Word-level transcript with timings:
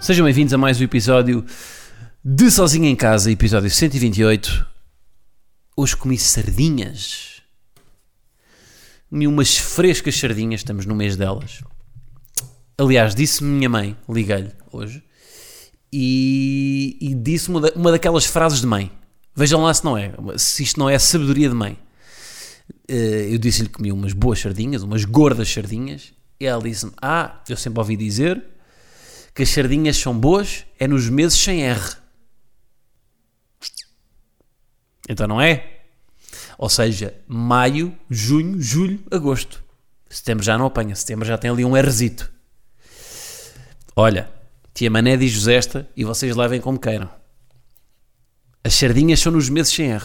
Sejam 0.00 0.24
bem-vindos 0.24 0.52
a 0.54 0.58
mais 0.58 0.80
um 0.80 0.84
episódio 0.84 1.44
de 2.24 2.50
Sozinho 2.50 2.86
em 2.86 2.96
Casa, 2.96 3.30
episódio 3.30 3.70
128. 3.70 4.66
Hoje 5.76 5.96
comi 5.96 6.18
sardinhas. 6.18 7.42
Comi 9.08 9.26
umas 9.26 9.56
frescas 9.56 10.16
sardinhas, 10.18 10.60
estamos 10.60 10.86
no 10.86 10.94
mês 10.94 11.16
delas. 11.16 11.62
Aliás, 12.78 13.14
disse-me 13.14 13.50
minha 13.50 13.68
mãe, 13.68 13.96
liguei-lhe 14.08 14.52
hoje, 14.72 15.02
e, 15.92 16.96
e 17.00 17.14
disse 17.14 17.48
uma, 17.50 17.60
da- 17.60 17.72
uma 17.76 17.90
daquelas 17.90 18.24
frases 18.24 18.60
de 18.60 18.66
mãe. 18.66 18.90
Vejam 19.34 19.62
lá 19.62 19.72
se 19.74 19.84
não 19.84 19.96
é, 19.98 20.12
se 20.38 20.62
isto 20.62 20.78
não 20.80 20.88
é 20.88 20.98
sabedoria 20.98 21.48
de 21.48 21.54
mãe. 21.54 21.78
Eh, 22.88 23.28
eu 23.32 23.38
disse-lhe 23.38 23.68
que 23.68 23.74
comi 23.74 23.92
umas 23.92 24.12
boas 24.12 24.38
sardinhas, 24.40 24.82
umas 24.82 25.04
gordas 25.04 25.48
sardinhas, 25.52 26.12
e 26.38 26.46
ela 26.46 26.62
disse-me: 26.62 26.92
Ah, 27.02 27.42
eu 27.48 27.56
sempre 27.56 27.78
ouvi 27.80 27.96
dizer 27.96 28.42
que 29.34 29.42
as 29.42 29.48
sardinhas 29.48 29.96
são 29.96 30.18
boas 30.18 30.64
é 30.78 30.86
nos 30.86 31.08
meses 31.08 31.38
sem 31.38 31.62
R. 31.62 31.96
Então 35.08 35.26
não 35.26 35.40
é? 35.40 35.80
Ou 36.58 36.68
seja, 36.68 37.14
maio, 37.26 37.96
junho, 38.08 38.60
julho, 38.60 39.02
agosto. 39.10 39.64
Setembro 40.08 40.44
já 40.44 40.58
não 40.58 40.66
apanha, 40.66 40.94
setembro 40.94 41.26
já 41.26 41.38
tem 41.38 41.50
ali 41.50 41.64
um 41.64 41.72
Rzito. 41.72 42.30
Olha, 43.96 44.30
tia 44.74 44.90
Mané 44.90 45.16
diz-vos 45.16 45.48
esta 45.48 45.88
e 45.96 46.04
vocês 46.04 46.36
levem 46.36 46.60
como 46.60 46.78
queiram. 46.78 47.10
As 48.62 48.74
sardinhas 48.74 49.20
são 49.20 49.32
nos 49.32 49.48
meses 49.48 49.72
sem 49.72 49.90
R. 49.90 50.04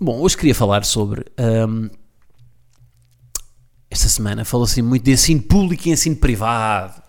Bom, 0.00 0.20
hoje 0.20 0.36
queria 0.36 0.54
falar 0.54 0.84
sobre. 0.84 1.24
hum, 1.38 1.88
esta 3.88 4.08
semana 4.08 4.44
falou-se 4.44 4.82
muito 4.82 5.04
de 5.04 5.12
ensino 5.12 5.42
público 5.42 5.88
e 5.88 5.92
ensino 5.92 6.16
privado. 6.16 7.05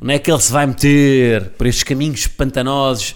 Onde 0.00 0.12
é 0.14 0.18
que 0.18 0.30
ele 0.30 0.40
se 0.40 0.52
vai 0.52 0.66
meter 0.66 1.50
por 1.52 1.66
estes 1.66 1.84
caminhos 1.84 2.26
pantanosos 2.26 3.14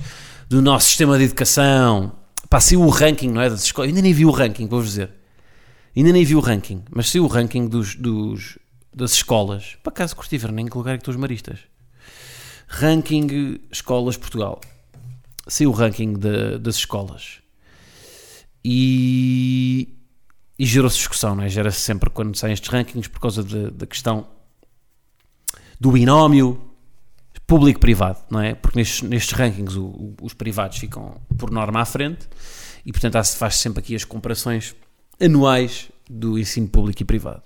do 0.49 0.63
nosso 0.63 0.87
sistema 0.89 1.19
de 1.19 1.25
educação? 1.25 2.13
Pá, 2.49 2.59
o 2.77 2.89
ranking, 2.89 3.29
não 3.31 3.41
é? 3.41 3.51
Das 3.51 3.63
escolas. 3.65 3.89
Eu 3.89 3.95
ainda 3.95 4.03
nem 4.03 4.13
vi 4.13 4.25
o 4.25 4.31
ranking, 4.31 4.67
vou-vos 4.67 4.89
dizer. 4.91 5.11
Ainda 5.97 6.13
nem 6.13 6.25
vi 6.25 6.35
o 6.35 6.41
ranking, 6.41 6.83
mas 6.91 7.11
saiu 7.11 7.25
o 7.25 7.29
ranking 7.29 7.67
dos, 7.69 7.95
dos- 7.95 8.59
das 8.95 9.13
escolas. 9.13 9.77
Por 9.83 9.91
acaso 9.91 10.17
curti 10.17 10.37
ver 10.39 10.51
nem 10.53 10.67
em 10.67 10.69
que 10.69 10.77
lugar 10.77 10.95
é 10.95 10.97
que 10.97 11.03
estão 11.03 11.13
os 11.13 11.21
maristas. 11.21 11.59
Ranking 12.69 13.61
Escolas 13.71 14.17
Portugal. 14.17 14.61
Saiu 15.47 15.71
o 15.71 15.73
ranking 15.73 16.15
de- 16.15 16.59
das 16.59 16.77
escolas. 16.77 17.39
E, 18.65 19.89
e 20.59 20.65
gerou-se 20.67 20.97
discussão, 20.97 21.35
não 21.35 21.45
é? 21.45 21.49
Gera-se 21.49 21.81
sempre 21.81 22.11
quando 22.11 22.37
saem 22.37 22.53
estes 22.55 22.69
rankings 22.71 23.09
por 23.09 23.21
causa 23.21 23.43
da 23.43 23.87
questão 23.87 24.27
do 25.81 25.91
binómio 25.93 26.61
público-privado, 27.47 28.19
não 28.31 28.41
é? 28.41 28.55
Porque 28.55 28.79
nestes, 28.79 29.03
nestes 29.03 29.33
rankings 29.37 29.77
o- 29.77 29.87
o- 29.87 30.15
os 30.23 30.35
privados 30.35 30.79
ficam 30.79 31.21
por 31.39 31.51
norma 31.51 31.81
à 31.81 31.85
frente 31.85 32.29
e, 32.85 32.93
portanto, 32.93 33.17
há- 33.17 33.25
faz 33.25 33.57
sempre 33.57 33.81
aqui 33.81 33.95
as 33.95 34.05
comparações 34.05 34.75
anuais 35.21 35.91
do 36.09 36.39
ensino 36.39 36.69
público 36.69 37.03
e 37.03 37.05
privado. 37.05 37.43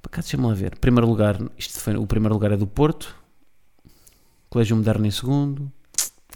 Para 0.00 0.10
cá, 0.10 0.20
deixa-me 0.20 0.46
lá 0.46 0.54
ver. 0.54 0.78
Primeiro 0.78 1.06
lugar, 1.08 1.38
isto 1.58 1.78
foi, 1.78 1.96
o 1.96 2.06
primeiro 2.06 2.34
lugar 2.34 2.52
é 2.52 2.56
do 2.56 2.66
Porto, 2.66 3.14
Colégio 4.48 4.76
Moderno 4.76 5.06
em 5.06 5.10
segundo, 5.10 5.70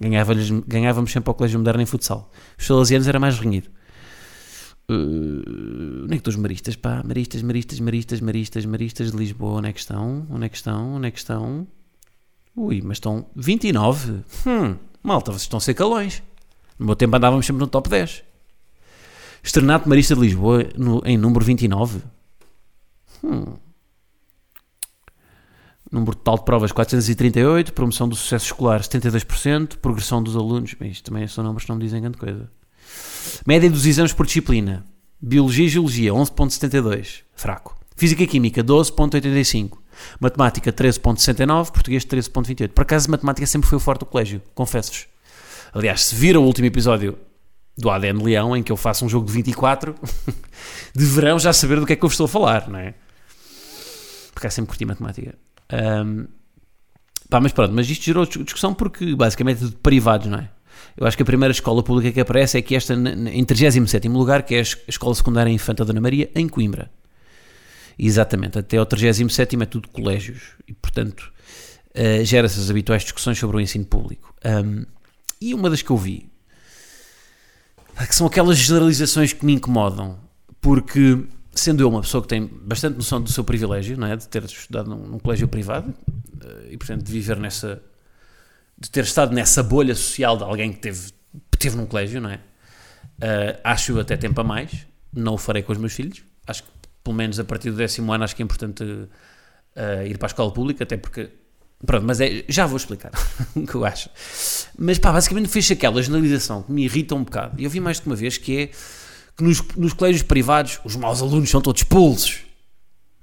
ganhávamos, 0.00 0.50
ganhávamos 0.66 1.12
sempre 1.12 1.30
ao 1.30 1.34
Colégio 1.34 1.58
Moderno 1.58 1.82
em 1.82 1.86
futsal. 1.86 2.30
Os 2.58 2.66
salesianos 2.66 3.08
era 3.08 3.18
mais 3.18 3.38
renhido. 3.38 3.68
Uh, 4.88 6.04
onde 6.04 6.06
é 6.06 6.08
que 6.10 6.14
estão 6.16 6.30
os 6.30 6.36
maristas? 6.36 6.76
Pá, 6.76 7.02
maristas, 7.04 7.42
maristas, 7.42 7.80
maristas, 7.80 8.20
maristas, 8.20 8.64
maristas 8.66 9.10
de 9.10 9.16
Lisboa. 9.16 9.58
Onde 9.58 9.68
é 9.68 9.72
que 9.72 9.80
estão? 9.80 10.26
Onde 10.30 10.46
é 10.46 10.48
que 10.48 10.56
estão? 10.56 10.94
Onde 10.94 11.08
é 11.08 11.10
que 11.10 11.18
estão? 11.18 11.66
Ui, 12.54 12.80
mas 12.82 12.96
estão 12.96 13.26
29. 13.34 14.22
Hum, 14.46 14.76
malta, 15.02 15.32
vocês 15.32 15.42
estão 15.42 15.58
a 15.58 15.60
ser 15.60 15.74
calões. 15.74 16.22
No 16.78 16.86
meu 16.86 16.94
tempo 16.96 17.16
andávamos 17.16 17.44
sempre 17.46 17.60
no 17.60 17.66
top 17.66 17.88
10. 17.88 18.22
Externato 19.42 19.88
Marista 19.88 20.14
de 20.14 20.20
Lisboa 20.20 20.64
no- 20.76 21.02
em 21.04 21.16
número 21.18 21.44
29. 21.44 22.02
Hum. 23.24 23.54
Número 25.90 26.16
total 26.16 26.38
de 26.38 26.44
provas 26.44 26.72
438, 26.72 27.72
promoção 27.72 28.08
do 28.08 28.16
sucesso 28.16 28.46
escolar 28.46 28.80
72%, 28.82 29.78
progressão 29.78 30.22
dos 30.22 30.36
alunos. 30.36 30.74
Bem, 30.74 30.90
isto 30.90 31.04
também 31.10 31.26
são 31.28 31.44
números 31.44 31.64
que 31.64 31.70
não 31.70 31.76
me 31.76 31.84
dizem 31.84 32.00
grande 32.00 32.18
coisa. 32.18 32.50
Média 33.46 33.70
dos 33.70 33.86
exames 33.86 34.12
por 34.12 34.26
disciplina. 34.26 34.84
Biologia 35.20 35.66
e 35.66 35.68
Geologia, 35.68 36.12
11.72. 36.12 37.22
Fraco. 37.34 37.76
Física 37.96 38.22
e 38.22 38.26
Química, 38.26 38.62
12.85. 38.62 39.78
Matemática, 40.20 40.72
13.69. 40.72 41.70
Português, 41.70 42.04
13.28. 42.04 42.68
Por 42.70 42.82
acaso, 42.82 43.10
matemática 43.10 43.46
sempre 43.46 43.68
foi 43.68 43.76
o 43.76 43.80
forte 43.80 44.00
do 44.00 44.06
colégio, 44.06 44.42
confesso-vos. 44.54 45.06
Aliás, 45.72 46.04
se 46.04 46.14
viram 46.14 46.42
o 46.42 46.46
último 46.46 46.66
episódio 46.66 47.18
do 47.76 47.90
ADN 47.90 48.22
Leão, 48.22 48.56
em 48.56 48.62
que 48.62 48.72
eu 48.72 48.76
faço 48.76 49.04
um 49.04 49.08
jogo 49.08 49.26
de 49.26 49.32
24, 49.32 49.94
deverão 50.94 51.38
já 51.38 51.52
saber 51.52 51.78
do 51.80 51.86
que 51.86 51.92
é 51.92 51.96
que 51.96 52.04
eu 52.04 52.08
vos 52.08 52.14
estou 52.14 52.24
a 52.26 52.28
falar, 52.28 52.68
não 52.68 52.78
é? 52.78 52.94
Porque 54.32 54.46
eu 54.46 54.50
sempre 54.50 54.68
curti 54.68 54.84
matemática. 54.84 55.34
Ahm, 55.70 56.26
pá, 57.28 57.40
mas 57.40 57.52
pronto, 57.52 57.72
mas 57.74 57.88
isto 57.88 58.04
gerou 58.04 58.24
dis- 58.26 58.42
discussão 58.44 58.72
porque 58.74 59.14
basicamente 59.14 59.64
é 59.64 59.68
privados, 59.82 60.26
não 60.26 60.38
é? 60.38 60.50
Eu 60.96 61.06
acho 61.06 61.16
que 61.16 61.22
a 61.22 61.26
primeira 61.26 61.52
escola 61.52 61.82
pública 61.82 62.12
que 62.12 62.20
aparece 62.20 62.58
é 62.58 62.62
que 62.62 62.74
esta, 62.74 62.94
em 62.94 63.44
37 63.44 64.08
lugar, 64.08 64.42
que 64.44 64.54
é 64.54 64.58
a 64.58 64.62
es- 64.62 64.76
a 64.86 64.90
Escola 64.90 65.14
Secundária 65.14 65.50
Infanta 65.50 65.84
Dona 65.84 66.00
Maria, 66.00 66.30
em 66.34 66.48
Coimbra. 66.48 66.90
Exatamente, 67.98 68.58
até 68.58 68.76
ao 68.76 68.84
37 68.86 69.56
é 69.62 69.66
tudo 69.66 69.88
colégios 69.88 70.42
e, 70.68 70.72
portanto, 70.74 71.32
eh, 71.94 72.24
gera-se 72.24 72.60
as 72.60 72.68
habituais 72.70 73.02
discussões 73.02 73.38
sobre 73.38 73.56
o 73.56 73.60
ensino 73.60 73.84
público. 73.86 74.34
Ahm, 74.44 74.84
e 75.40 75.54
uma 75.54 75.70
das 75.70 75.80
que 75.82 75.90
eu 75.90 75.96
vi, 75.96 76.28
que 78.06 78.14
são 78.14 78.26
aquelas 78.26 78.58
generalizações 78.58 79.32
que 79.32 79.44
me 79.46 79.54
incomodam, 79.54 80.18
porque, 80.60 81.24
sendo 81.54 81.82
eu 81.82 81.88
uma 81.88 82.02
pessoa 82.02 82.22
que 82.22 82.28
tem 82.28 82.46
bastante 82.46 82.96
noção 82.96 83.20
do 83.20 83.30
seu 83.32 83.42
privilégio, 83.44 83.96
não 83.96 84.06
é? 84.06 84.16
De 84.16 84.28
ter 84.28 84.44
estudado 84.44 84.90
num, 84.90 85.06
num 85.06 85.18
colégio 85.18 85.48
privado 85.48 85.94
eh, 86.44 86.68
e, 86.72 86.76
portanto, 86.76 87.02
de 87.02 87.10
viver 87.12 87.38
nessa. 87.38 87.82
De 88.78 88.90
ter 88.90 89.04
estado 89.04 89.34
nessa 89.34 89.62
bolha 89.62 89.94
social 89.94 90.36
de 90.36 90.44
alguém 90.44 90.72
que 90.72 90.78
teve, 90.78 91.12
teve 91.58 91.76
num 91.76 91.86
colégio, 91.86 92.20
não 92.20 92.30
é? 92.30 92.40
Eh, 93.20 93.60
acho 93.64 93.98
até 93.98 94.16
tempo 94.16 94.40
a 94.40 94.44
mais, 94.44 94.86
não 95.12 95.34
o 95.34 95.38
farei 95.38 95.62
com 95.62 95.72
os 95.72 95.78
meus 95.78 95.92
filhos. 95.92 96.22
Acho 96.46 96.62
que, 96.62 96.68
pelo 97.02 97.16
menos 97.16 97.40
a 97.40 97.44
partir 97.44 97.70
do 97.70 97.76
décimo 97.76 98.12
ano, 98.12 98.24
acho 98.24 98.36
que 98.36 98.42
é 98.42 98.44
importante 98.44 98.84
eh, 99.74 100.08
ir 100.08 100.18
para 100.18 100.26
a 100.26 100.30
escola 100.30 100.52
pública, 100.52 100.84
até 100.84 100.96
porque. 100.96 101.30
Pronto, 101.84 102.06
mas 102.06 102.20
é, 102.20 102.44
já 102.48 102.64
vou 102.66 102.78
explicar 102.78 103.10
o 103.54 103.66
que 103.66 103.74
eu 103.74 103.84
acho. 103.84 104.08
Mas 104.78 104.98
pá, 104.98 105.12
basicamente 105.12 105.48
fez 105.48 105.70
aquela 105.70 106.02
generalização 106.02 106.62
que 106.62 106.72
me 106.72 106.84
irrita 106.84 107.14
um 107.14 107.22
bocado. 107.22 107.60
E 107.60 107.64
eu 107.64 107.70
vi 107.70 107.80
mais 107.80 108.00
de 108.00 108.06
uma 108.06 108.16
vez 108.16 108.38
que 108.38 108.58
é 108.58 108.66
que 109.36 109.44
nos, 109.44 109.62
nos 109.76 109.92
colégios 109.92 110.22
privados 110.22 110.80
os 110.84 110.96
maus 110.96 111.20
alunos 111.20 111.50
são 111.50 111.60
todos 111.60 111.82
expulsos. 111.82 112.40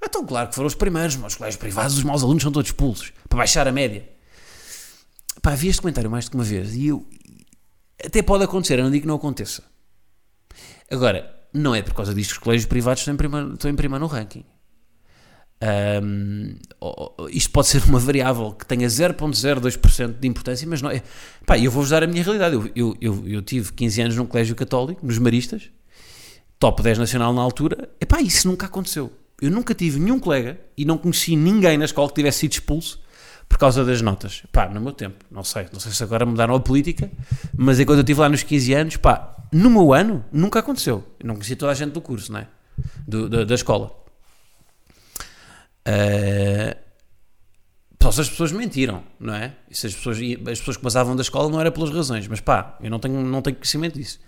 Então, 0.02 0.24
claro 0.24 0.48
que 0.48 0.54
foram 0.54 0.66
os 0.66 0.74
primeiros, 0.74 1.16
mas 1.16 1.32
os 1.32 1.38
colégios 1.38 1.58
privados 1.58 1.96
os 1.96 2.04
maus 2.04 2.22
alunos 2.22 2.42
são 2.42 2.52
todos 2.52 2.68
expulsos 2.68 3.12
para 3.28 3.38
baixar 3.38 3.66
a 3.66 3.72
média. 3.72 4.13
Pá, 5.44 5.54
vi 5.54 5.68
este 5.68 5.82
comentário 5.82 6.10
mais 6.10 6.26
de 6.26 6.34
uma 6.34 6.42
vez 6.42 6.74
e 6.74 6.86
eu. 6.86 7.06
Até 8.02 8.22
pode 8.22 8.44
acontecer, 8.44 8.78
eu 8.78 8.84
não 8.84 8.90
digo 8.90 9.02
que 9.02 9.06
não 9.06 9.16
aconteça. 9.16 9.62
Agora, 10.90 11.38
não 11.52 11.74
é 11.74 11.82
por 11.82 11.92
causa 11.92 12.14
disto 12.14 12.30
que 12.30 12.36
os 12.38 12.42
colégios 12.42 12.66
privados 12.66 13.02
estão 13.02 13.12
em 13.12 13.16
primeiro, 13.18 13.52
estão 13.52 13.70
em 13.70 13.74
primeiro 13.76 14.02
no 14.02 14.06
ranking. 14.06 14.42
Ou- 16.80 17.28
isto 17.28 17.50
pode 17.50 17.66
ser 17.66 17.84
uma 17.84 17.98
variável 17.98 18.52
que 18.52 18.64
tenha 18.64 18.88
0,02% 18.88 20.18
de 20.18 20.26
importância, 20.26 20.66
mas 20.66 20.80
não 20.80 20.90
é. 20.90 21.02
Pá, 21.44 21.58
eu 21.58 21.70
vou-vos 21.70 21.90
dar 21.90 22.02
a 22.02 22.06
minha 22.06 22.22
realidade. 22.22 22.54
Eu, 22.54 22.70
eu, 22.74 22.96
eu, 22.98 23.28
eu 23.28 23.42
tive 23.42 23.70
15 23.70 24.00
anos 24.00 24.16
num 24.16 24.24
colégio 24.24 24.56
católico, 24.56 25.04
nos 25.04 25.18
Maristas, 25.18 25.68
top 26.58 26.82
10 26.82 26.96
nacional 26.98 27.34
na 27.34 27.42
altura. 27.42 27.90
Epá, 28.00 28.22
isso 28.22 28.48
nunca 28.48 28.64
aconteceu. 28.64 29.12
Eu 29.42 29.50
nunca 29.50 29.74
tive 29.74 30.00
nenhum 30.00 30.18
colega 30.18 30.58
e 30.74 30.86
não 30.86 30.96
conheci 30.96 31.36
ninguém 31.36 31.76
na 31.76 31.84
escola 31.84 32.08
que 32.08 32.14
tivesse 32.14 32.38
sido 32.38 32.52
expulso 32.52 33.03
por 33.48 33.58
causa 33.58 33.84
das 33.84 34.00
notas. 34.02 34.42
Pá, 34.52 34.68
no 34.68 34.80
meu 34.80 34.92
tempo, 34.92 35.24
não 35.30 35.44
sei, 35.44 35.66
não 35.72 35.78
sei 35.80 35.92
se 35.92 36.02
agora 36.02 36.26
mudaram 36.26 36.54
a 36.54 36.60
política, 36.60 37.10
mas 37.56 37.78
enquanto 37.80 37.98
eu 37.98 38.02
estive 38.02 38.20
lá 38.20 38.28
nos 38.28 38.42
15 38.42 38.72
anos, 38.74 38.96
pá, 38.96 39.36
no 39.52 39.70
meu 39.70 39.92
ano 39.92 40.24
nunca 40.32 40.58
aconteceu. 40.58 41.04
Eu 41.20 41.26
não 41.26 41.34
conheci 41.34 41.54
toda 41.56 41.72
a 41.72 41.74
gente 41.74 41.92
do 41.92 42.00
curso, 42.00 42.32
não 42.32 42.40
é? 42.40 42.48
Do- 43.06 43.28
da, 43.28 43.44
da 43.44 43.54
escola. 43.54 43.92
Eh, 45.84 46.76
só 48.02 48.12
se 48.12 48.20
as 48.20 48.28
pessoas 48.28 48.52
mentiram, 48.52 49.02
não 49.18 49.34
é? 49.34 49.54
E 49.70 49.74
se 49.76 49.86
as 49.86 49.94
pessoas, 49.94 50.18
as 50.18 50.58
pessoas 50.58 50.76
que 50.76 50.82
passavam 50.82 51.16
da 51.16 51.22
escola 51.22 51.48
não 51.48 51.58
era 51.60 51.70
pelas 51.72 51.90
razões, 51.90 52.28
mas 52.28 52.40
pá, 52.40 52.76
eu 52.82 52.90
não 52.90 52.98
tenho, 52.98 53.22
não 53.22 53.40
tenho 53.40 53.56
conhecimento 53.56 53.98
disso. 53.98 54.20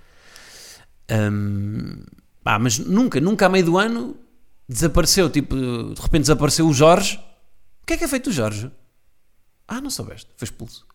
Hum, 1.11 2.03
pá, 2.43 2.59
mas 2.59 2.79
nunca, 2.79 3.21
nunca 3.21 3.47
a 3.47 3.49
meio 3.49 3.65
do 3.67 3.77
ano 3.79 4.17
desapareceu, 4.69 5.29
tipo, 5.29 5.55
de 5.55 6.01
repente 6.01 6.23
desapareceu 6.23 6.67
o 6.67 6.73
Jorge. 6.73 7.17
O 7.83 7.87
que 7.87 7.93
é 7.95 7.97
que 7.99 8.05
é 8.05 8.09
feito 8.09 8.31
o 8.31 8.33
Jorge? 8.33 8.71
Ah, 9.69 9.81
não 9.81 9.91
soubeste, 9.91 10.31
foi 10.37 10.47
expulso. 10.47 10.87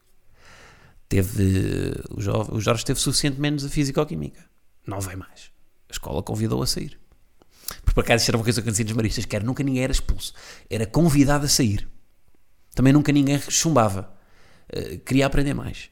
Teve, 1.09 1.93
o 2.09 2.21
Jorge, 2.21 2.51
o 2.53 2.61
Jorge 2.61 2.85
teve 2.85 2.99
suficiente 2.99 3.39
menos 3.39 3.65
a 3.65 3.69
Físico-Química. 3.69 4.45
Não 4.87 5.01
vai 5.01 5.15
mais. 5.15 5.51
A 5.89 5.91
escola 5.91 6.23
convidou 6.23 6.63
a 6.63 6.67
sair. 6.67 6.97
Porque 7.81 7.93
por 7.93 8.03
acaso 8.03 8.29
era 8.29 8.37
uma 8.37 8.43
coisa 8.43 8.61
que 8.61 8.67
acontecia 8.67 8.85
nos 8.85 8.93
maristas, 8.93 9.25
que 9.25 9.35
era 9.35 9.45
nunca 9.45 9.63
ninguém 9.63 9.83
era 9.83 9.91
expulso. 9.91 10.33
Era 10.69 10.85
convidado 10.85 11.45
a 11.45 11.49
sair. 11.49 11.87
Também 12.73 12.93
nunca 12.93 13.11
ninguém 13.11 13.39
chumbava. 13.39 14.13
Uh, 14.73 14.99
queria 14.99 15.25
aprender 15.25 15.53
mais. 15.53 15.89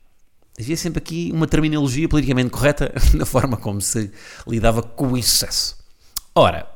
Havia 0.57 0.77
sempre 0.77 0.99
aqui 0.99 1.31
uma 1.33 1.47
terminologia 1.47 2.07
politicamente 2.07 2.49
correta 2.49 2.93
na 3.13 3.25
forma 3.25 3.57
como 3.57 3.81
se 3.81 4.11
lidava 4.47 4.81
com 4.81 5.13
o 5.13 5.17
insucesso. 5.17 5.77
Ora, 6.35 6.69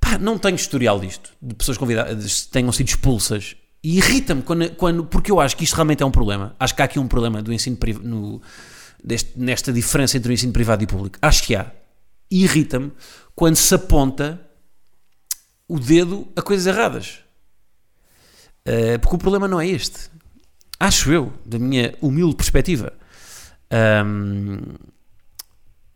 pá, 0.00 0.18
não 0.18 0.38
tenho 0.38 0.56
historial 0.56 0.98
disto, 0.98 1.32
de 1.40 1.54
pessoas 1.54 1.78
convidadas 1.78 2.46
tenham 2.46 2.72
sido 2.72 2.88
expulsas. 2.88 3.56
E 3.86 3.98
irrita-me 3.98 4.42
quando, 4.42 4.68
quando, 4.70 5.04
porque 5.06 5.30
eu 5.30 5.38
acho 5.38 5.56
que 5.56 5.62
isto 5.62 5.74
realmente 5.74 6.02
é 6.02 6.06
um 6.06 6.10
problema. 6.10 6.56
Acho 6.58 6.74
que 6.74 6.82
há 6.82 6.86
aqui 6.86 6.98
um 6.98 7.06
problema 7.06 7.40
do 7.40 7.52
ensino 7.52 7.76
privado, 7.76 8.42
nesta 9.36 9.72
diferença 9.72 10.16
entre 10.16 10.32
o 10.32 10.34
ensino 10.34 10.52
privado 10.52 10.82
e 10.82 10.88
público. 10.88 11.16
Acho 11.22 11.44
que 11.44 11.54
há. 11.54 11.70
E 12.28 12.42
irrita-me 12.42 12.90
quando 13.36 13.54
se 13.54 13.72
aponta 13.72 14.40
o 15.68 15.78
dedo 15.78 16.26
a 16.34 16.42
coisas 16.42 16.66
erradas. 16.66 17.20
Uh, 18.66 18.98
porque 19.00 19.14
o 19.14 19.18
problema 19.20 19.46
não 19.46 19.60
é 19.60 19.68
este. 19.68 20.10
Acho 20.80 21.12
eu, 21.12 21.32
da 21.44 21.56
minha 21.56 21.94
humilde 22.00 22.34
perspectiva. 22.34 22.92
Um, 24.04 24.62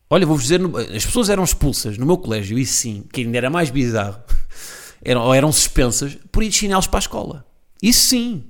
olha, 0.08 0.24
vou-vos 0.24 0.44
dizer, 0.44 0.60
as 0.94 1.04
pessoas 1.04 1.28
eram 1.28 1.42
expulsas 1.42 1.98
no 1.98 2.06
meu 2.06 2.18
colégio, 2.18 2.56
e 2.56 2.64
sim, 2.64 3.04
que 3.12 3.22
ainda 3.22 3.36
era 3.36 3.50
mais 3.50 3.68
bizarro, 3.68 4.22
eram, 5.02 5.22
ou 5.22 5.34
eram 5.34 5.50
suspensas 5.50 6.16
por 6.30 6.44
ir 6.44 6.50
de 6.50 6.54
chinelos 6.54 6.86
para 6.86 6.98
a 6.98 7.00
escola. 7.00 7.49
Isso 7.82 8.08
sim. 8.08 8.44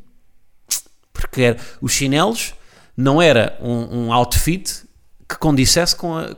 Porque 1.12 1.42
era, 1.42 1.58
os 1.80 1.92
chinelos 1.92 2.54
não 2.96 3.20
era 3.20 3.58
um, 3.60 4.06
um 4.06 4.12
outfit 4.12 4.84
que 5.28 5.36
condissesse 5.36 5.94
com 5.94 6.16
a. 6.16 6.28
Que 6.28 6.34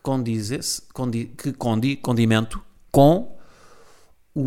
condizesse. 0.00 0.82
Condi, 0.92 1.26
que 1.36 1.52
condi, 1.52 1.96
condimento 1.96 2.62
com 2.92 3.36
o, 4.34 4.40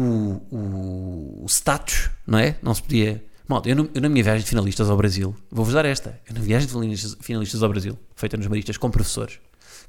o, 0.52 1.44
o, 1.44 1.46
status, 1.48 2.10
não 2.26 2.40
é? 2.40 2.58
Não 2.62 2.74
se 2.74 2.82
podia. 2.82 3.24
Malta, 3.48 3.70
eu, 3.70 3.90
eu, 3.94 4.02
na 4.02 4.08
minha 4.08 4.24
viagem 4.24 4.44
de 4.44 4.50
finalistas 4.50 4.90
ao 4.90 4.96
Brasil, 4.96 5.36
vou-vos 5.52 5.74
dar 5.74 5.86
esta. 5.86 6.20
Eu 6.28 6.34
na 6.34 6.42
viagem 6.42 6.68
de 6.68 6.74
finalistas, 6.74 7.18
finalistas 7.20 7.62
ao 7.62 7.70
Brasil, 7.70 8.00
feita 8.16 8.38
nos 8.38 8.48
Maristas 8.48 8.78
com 8.78 8.90
professores, 8.90 9.40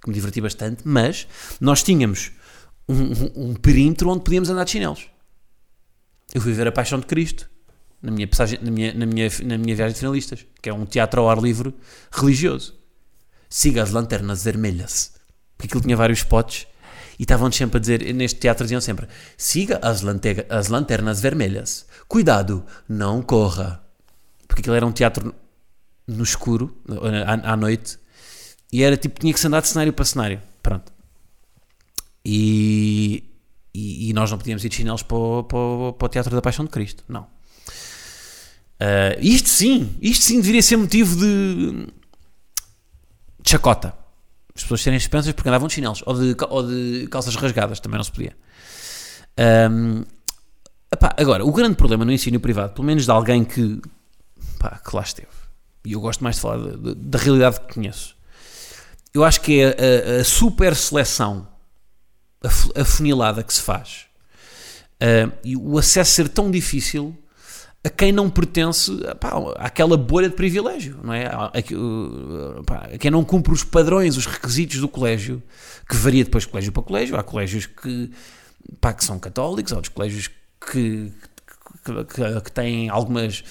que 0.03 0.09
me 0.09 0.15
diverti 0.15 0.41
bastante, 0.41 0.83
mas 0.85 1.27
nós 1.61 1.83
tínhamos 1.83 2.33
um, 2.89 2.95
um, 2.95 3.51
um 3.51 3.55
perímetro 3.55 4.11
onde 4.11 4.25
podíamos 4.25 4.51
andar 4.51 4.65
de 4.65 4.73
chinelos. 4.73 5.09
Eu 6.35 6.41
fui 6.41 6.53
ver 6.53 6.67
a 6.67 6.73
Paixão 6.73 6.99
de 6.99 7.07
Cristo 7.07 7.49
na 8.03 8.11
minha, 8.11 8.29
passagem, 8.29 8.59
na 8.61 8.71
minha, 8.71 8.93
na 8.93 9.07
minha, 9.07 9.31
na 9.45 9.57
minha 9.57 9.75
viagem 9.75 9.95
de 9.95 10.01
finalistas, 10.01 10.47
que 10.61 10.69
é 10.69 10.75
um 10.75 10.85
teatro 10.85 11.23
ao 11.23 11.31
ar 11.31 11.39
livre 11.39 11.75
religioso. 12.13 12.75
Siga 13.49 13.83
as 13.83 13.93
lanternas 13.93 14.45
vermelhas. 14.45 15.15
Porque 15.57 15.69
aquilo 15.69 15.83
tinha 15.83 15.97
vários 15.97 16.19
spots 16.19 16.67
e 17.19 17.23
estavam 17.23 17.51
sempre 17.51 17.79
a 17.79 17.81
dizer, 17.81 18.13
neste 18.13 18.41
teatro 18.41 18.65
diziam 18.65 18.81
sempre: 18.81 19.09
siga 19.39 19.79
as, 19.83 20.03
as 20.51 20.69
lanternas 20.69 21.21
vermelhas. 21.21 21.87
Cuidado, 22.07 22.67
não 22.89 23.23
corra. 23.23 23.83
Porque 24.47 24.61
aquilo 24.61 24.75
era 24.75 24.85
um 24.85 24.93
teatro 24.93 25.35
no 26.07 26.23
escuro, 26.23 26.77
à, 27.27 27.53
à 27.53 27.57
noite, 27.57 27.99
e 28.71 28.83
era 28.83 28.97
tipo, 28.97 29.19
tinha 29.19 29.33
que 29.33 29.41
se 29.41 29.47
andar 29.47 29.63
de 29.63 29.69
cenário 29.69 29.93
para 29.93 30.05
cenário. 30.05 30.43
Pronto. 30.63 30.93
E, 32.25 33.25
e, 33.75 34.11
e 34.11 34.13
nós 34.13 34.31
não 34.31 34.39
podíamos 34.39 34.65
ir 34.65 34.69
de 34.69 34.77
chinelos 34.77 35.03
para 35.03 35.17
o, 35.17 35.43
para, 35.45 35.93
para 35.99 36.07
o 36.07 36.09
Teatro 36.09 36.35
da 36.35 36.43
Paixão 36.43 36.65
de 36.65 36.71
Cristo. 36.71 37.05
Não. 37.09 37.23
Uh, 38.81 39.19
isto 39.21 39.49
sim, 39.49 39.97
isto 40.01 40.25
sim 40.25 40.41
deveria 40.41 40.63
ser 40.63 40.77
motivo 40.77 41.17
de, 41.17 41.87
de 43.43 43.51
chacota 43.51 44.05
as 44.55 44.63
pessoas 44.63 44.83
serem 44.83 44.99
suspensas 45.01 45.33
porque 45.33 45.49
andavam 45.49 45.67
de 45.67 45.75
chinelos 45.75 46.03
ou 46.07 46.15
de, 46.15 46.37
ou 46.49 46.67
de 46.67 47.09
calças 47.09 47.35
rasgadas, 47.35 47.81
também 47.81 47.99
não 47.99 48.05
se 48.05 48.13
podia. 48.13 48.37
Um, 49.69 50.05
epá, 50.93 51.15
agora, 51.19 51.45
o 51.45 51.53
grande 51.53 51.75
problema 51.75 52.05
no 52.05 52.13
ensino 52.13 52.39
privado, 52.39 52.73
pelo 52.73 52.87
menos 52.87 53.05
de 53.05 53.11
alguém 53.11 53.45
que, 53.45 53.83
pá, 54.59 54.79
que 54.79 54.95
lá 54.95 55.03
esteve, 55.03 55.29
e 55.85 55.93
eu 55.93 56.01
gosto 56.01 56.23
mais 56.23 56.37
de 56.37 56.43
falar 56.43 56.59
da 56.77 57.19
realidade 57.19 57.61
que 57.61 57.75
conheço, 57.75 58.17
eu 59.13 59.25
acho 59.25 59.41
que 59.41 59.61
é 59.61 60.19
a, 60.19 60.21
a 60.21 60.25
super 60.25 60.77
seleção 60.77 61.49
afunilada 62.75 63.43
que 63.43 63.53
se 63.53 63.61
faz 63.63 64.07
uh, 64.95 65.33
e 65.45 65.57
o 65.57 65.79
acesso 65.79 66.13
ser 66.13 66.29
tão 66.29 66.51
difícil 66.51 67.17
a 67.85 67.91
quem 67.91 68.11
não 68.11 68.31
pertence 68.31 68.91
pá, 69.21 69.33
àquela 69.57 69.97
bolha 69.97 70.31
de 70.31 70.35
privilégio, 70.35 70.99
não 71.05 71.13
é? 71.13 71.27
A, 71.27 71.47
a, 71.47 72.63
pá, 72.65 72.89
a, 72.95 72.99
quem 72.99 73.11
não 73.11 73.23
cumpre 73.23 73.53
os 73.53 73.63
padrões, 73.63 74.17
os 74.17 74.25
requisitos 74.25 74.81
do 74.81 74.89
colégio, 74.89 75.43
que 75.87 75.95
varia 75.95 76.25
depois 76.25 76.45
de 76.45 76.51
colégio 76.51 76.73
para 76.73 76.83
colégio. 76.83 77.17
Há 77.17 77.23
colégios 77.23 77.67
que, 77.67 78.11
pá, 78.81 78.95
que 78.95 79.05
são 79.05 79.19
católicos, 79.19 79.71
há 79.73 79.77
outros 79.77 79.93
colégios 79.93 80.29
que, 80.59 81.13
que, 81.85 82.05
que, 82.05 82.41
que 82.41 82.53
têm 82.53 82.89
algumas 82.89 83.45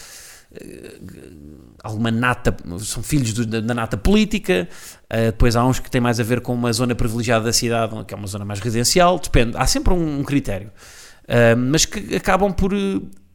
alguma 1.84 2.10
nata, 2.10 2.56
são 2.80 3.04
filhos 3.04 3.34
do, 3.34 3.46
da, 3.46 3.74
nata 3.74 3.98
política, 3.98 4.68
uh, 5.12 5.26
depois 5.26 5.56
há 5.56 5.66
uns 5.66 5.80
que 5.80 5.92
têm 5.92 6.00
mais 6.00 6.20
a 6.20 6.24
ver 6.24 6.40
com 6.42 6.54
uma 6.54 6.72
zona 6.72 6.96
privilegiada 6.96 7.46
da 7.46 7.54
cidade, 7.54 7.94
que 8.06 8.14
é 8.14 8.18
uma 8.18 8.28
zona 8.28 8.46
mais 8.46 8.60
residencial, 8.60 9.20
depende, 9.20 9.58
há 9.58 9.68
sempre 9.68 9.94
um, 9.94 10.20
um 10.20 10.24
critério, 10.24 10.72
uh, 11.26 11.58
mas 11.58 11.86
que 11.86 12.16
acabam 12.16 12.54
por 12.54 12.72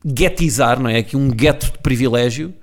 guetizar, 0.04 0.80
não 0.80 0.88
é? 0.88 0.98
Aqui 0.98 1.16
um 1.16 1.28
gueto 1.28 1.72
de 1.72 1.78
privilégio 1.78 2.54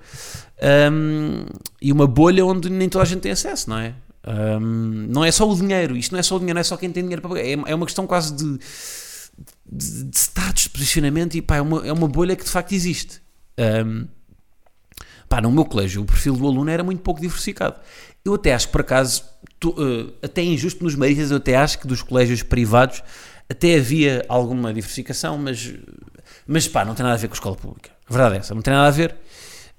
um, 0.91 1.45
e 1.81 1.91
uma 1.91 2.07
bolha 2.07 2.45
onde 2.45 2.69
nem 2.69 2.89
toda 2.89 3.03
a 3.03 3.07
gente 3.07 3.21
tem 3.21 3.31
acesso, 3.31 3.69
não 3.69 3.77
é? 3.77 3.93
Um, 4.27 5.07
não 5.09 5.23
é 5.23 5.31
só 5.31 5.47
o 5.47 5.55
dinheiro, 5.55 5.95
isto 5.95 6.11
não 6.11 6.19
é 6.19 6.23
só 6.23 6.35
o 6.35 6.39
dinheiro, 6.39 6.55
não 6.55 6.61
é 6.61 6.63
só 6.63 6.77
quem 6.77 6.91
tem 6.91 7.03
dinheiro 7.03 7.21
para 7.21 7.29
pagar, 7.29 7.45
é, 7.45 7.51
é 7.51 7.75
uma 7.75 7.85
questão 7.85 8.07
quase 8.07 8.35
de, 8.35 8.57
de, 9.71 10.03
de, 10.05 10.17
status, 10.17 10.63
de 10.63 10.69
posicionamento 10.71 11.35
e 11.35 11.41
pá, 11.41 11.57
é 11.57 11.61
uma, 11.61 11.85
é 11.85 11.93
uma 11.93 12.07
bolha 12.07 12.35
que 12.35 12.43
de 12.43 12.49
facto 12.49 12.71
existe. 12.73 13.21
Um, 13.59 14.07
pá, 15.27 15.41
no 15.41 15.51
meu 15.51 15.65
colégio 15.65 16.01
o 16.01 16.05
perfil 16.05 16.35
do 16.35 16.47
aluno 16.47 16.69
era 16.69 16.83
muito 16.83 17.01
pouco 17.01 17.19
diversificado. 17.19 17.79
Eu 18.23 18.35
até 18.35 18.53
acho 18.53 18.67
que 18.67 18.71
por 18.71 18.81
acaso, 18.81 19.23
uh, 19.65 20.13
até 20.23 20.41
é 20.41 20.45
injusto 20.45 20.83
nos 20.83 20.95
maristas, 20.95 21.31
eu 21.31 21.37
até 21.37 21.55
acho 21.55 21.79
que 21.79 21.87
dos 21.87 22.01
colégios 22.01 22.41
privados 22.41 23.03
até 23.49 23.75
havia 23.75 24.25
alguma 24.27 24.73
diversificação, 24.73 25.37
mas 25.37 25.73
mas 26.47 26.67
pá, 26.67 26.85
não 26.85 26.93
tem 26.93 27.03
nada 27.03 27.15
a 27.15 27.19
ver 27.19 27.27
com 27.27 27.33
a 27.33 27.37
escola 27.37 27.55
pública. 27.55 27.91
A 28.07 28.13
verdade 28.13 28.35
é 28.35 28.39
essa, 28.39 28.53
não 28.53 28.61
tem 28.61 28.73
nada 28.73 28.87
a 28.87 28.91
ver. 28.91 29.11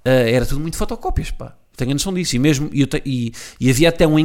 Uh, 0.05 0.09
era 0.29 0.47
tudo 0.47 0.61
muito 0.61 0.77
fotocópias, 0.77 1.31
pá. 1.31 1.57
Tenho 1.77 1.91
a 1.91 1.95
noção 1.95 2.13
disso. 2.13 2.35
E, 2.35 2.39
mesmo, 2.39 2.71
e, 2.73 2.89
e, 3.05 3.33
e 3.61 3.71
havia 3.71 3.89
até 3.91 4.07
um, 4.07 4.17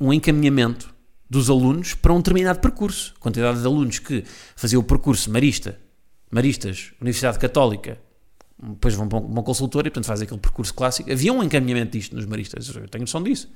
um, 0.00 0.12
encaminhamento 0.12 0.92
dos 1.28 1.50
alunos 1.50 1.94
para 1.94 2.12
um 2.12 2.18
determinado 2.18 2.60
percurso. 2.60 3.14
Quantidade 3.20 3.60
de 3.60 3.66
alunos 3.66 3.98
que 3.98 4.24
faziam 4.56 4.80
o 4.80 4.82
percurso 4.82 5.30
marista, 5.30 5.78
maristas, 6.30 6.92
Universidade 7.00 7.38
Católica, 7.38 7.98
depois 8.60 8.94
vão 8.94 9.08
para 9.08 9.18
um, 9.18 9.30
para 9.30 9.40
um 9.40 9.44
consultor 9.44 9.86
e 9.86 9.90
portanto 9.90 10.06
fazem 10.06 10.24
aquele 10.24 10.40
percurso 10.40 10.74
clássico. 10.74 11.10
Havia 11.10 11.32
um 11.32 11.42
encaminhamento 11.42 11.92
disto 11.92 12.14
nos 12.14 12.26
maristas, 12.26 12.68
eu 12.68 12.88
tenho 12.88 13.02
noção 13.02 13.22
disso. 13.22 13.48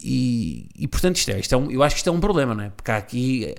E, 0.00 0.68
e 0.76 0.86
portanto 0.86 1.16
isto 1.16 1.30
é, 1.30 1.40
isto 1.40 1.54
é 1.54 1.58
um, 1.58 1.70
eu 1.70 1.82
acho 1.82 1.96
que 1.96 2.00
isto 2.00 2.08
é 2.08 2.12
um 2.12 2.20
problema, 2.20 2.54
não 2.54 2.64
é? 2.64 2.70
Porque 2.70 2.90
há 2.90 2.96
aqui 2.96 3.54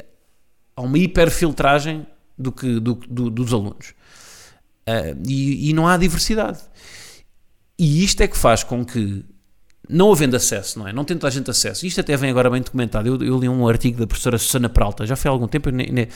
há 0.75 0.81
uma 0.81 0.98
hiperfiltragem 0.98 2.08
do 2.38 2.51
que 2.51 2.79
do, 2.79 2.96
do, 2.96 3.29
dos 3.29 3.53
alunos. 3.53 3.93
Uh, 4.88 5.13
e, 5.27 5.69
e, 5.69 5.74
não 5.74 5.88
há 5.88 5.98
diversidade. 5.98 6.60
E 7.77 8.03
isto 8.03 8.22
é 8.22 8.27
que 8.27 8.38
faz 8.38 8.63
com 8.63 8.84
que, 8.84 9.24
não 9.88 10.12
havendo 10.12 10.36
acesso, 10.36 10.79
não 10.79 10.88
é? 10.88 10.93
Não 10.93 11.05
tendo 11.05 11.27
a 11.27 11.29
gente 11.29 11.50
acesso, 11.51 11.86
isto 11.86 12.01
até 12.01 12.17
vem 12.17 12.29
agora 12.29 12.50
bem 12.50 12.62
documentado. 12.62 13.08
Eu, 13.08 13.22
eu, 13.22 13.39
li 13.39 13.48
um 13.48 13.67
artigo 13.67 14.00
da 14.00 14.08
professora 14.08 14.38
Susana 14.38 14.67
Peralta, 14.67 15.05
já 15.05 15.15
foi 15.15 15.29
há 15.29 15.31
algum 15.31 15.48
tempo, 15.48 15.69
nem, 15.69 15.91
nem, 15.91 16.08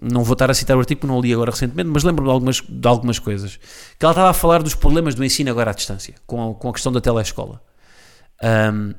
não 0.00 0.24
vou 0.24 0.32
estar 0.32 0.50
a 0.50 0.54
citar 0.54 0.76
o 0.76 0.80
artigo 0.80 1.00
porque 1.00 1.12
não 1.12 1.18
o 1.18 1.22
li 1.22 1.32
agora 1.32 1.50
recentemente, 1.50 1.88
mas 1.88 2.04
lembro-me 2.04 2.28
de 2.28 2.32
algumas, 2.32 2.60
de 2.60 2.88
algumas 2.88 3.18
coisas. 3.18 3.58
Que 3.98 4.04
ela 4.04 4.12
estava 4.12 4.30
a 4.30 4.34
falar 4.34 4.62
dos 4.62 4.74
problemas 4.74 5.14
do 5.14 5.24
ensino 5.24 5.50
agora 5.50 5.70
à 5.70 5.74
distância, 5.74 6.14
com 6.26 6.50
a, 6.50 6.54
com 6.54 6.68
a 6.68 6.72
questão 6.72 6.92
da 6.92 7.00
telescola. 7.00 7.62
Um, 8.42 8.94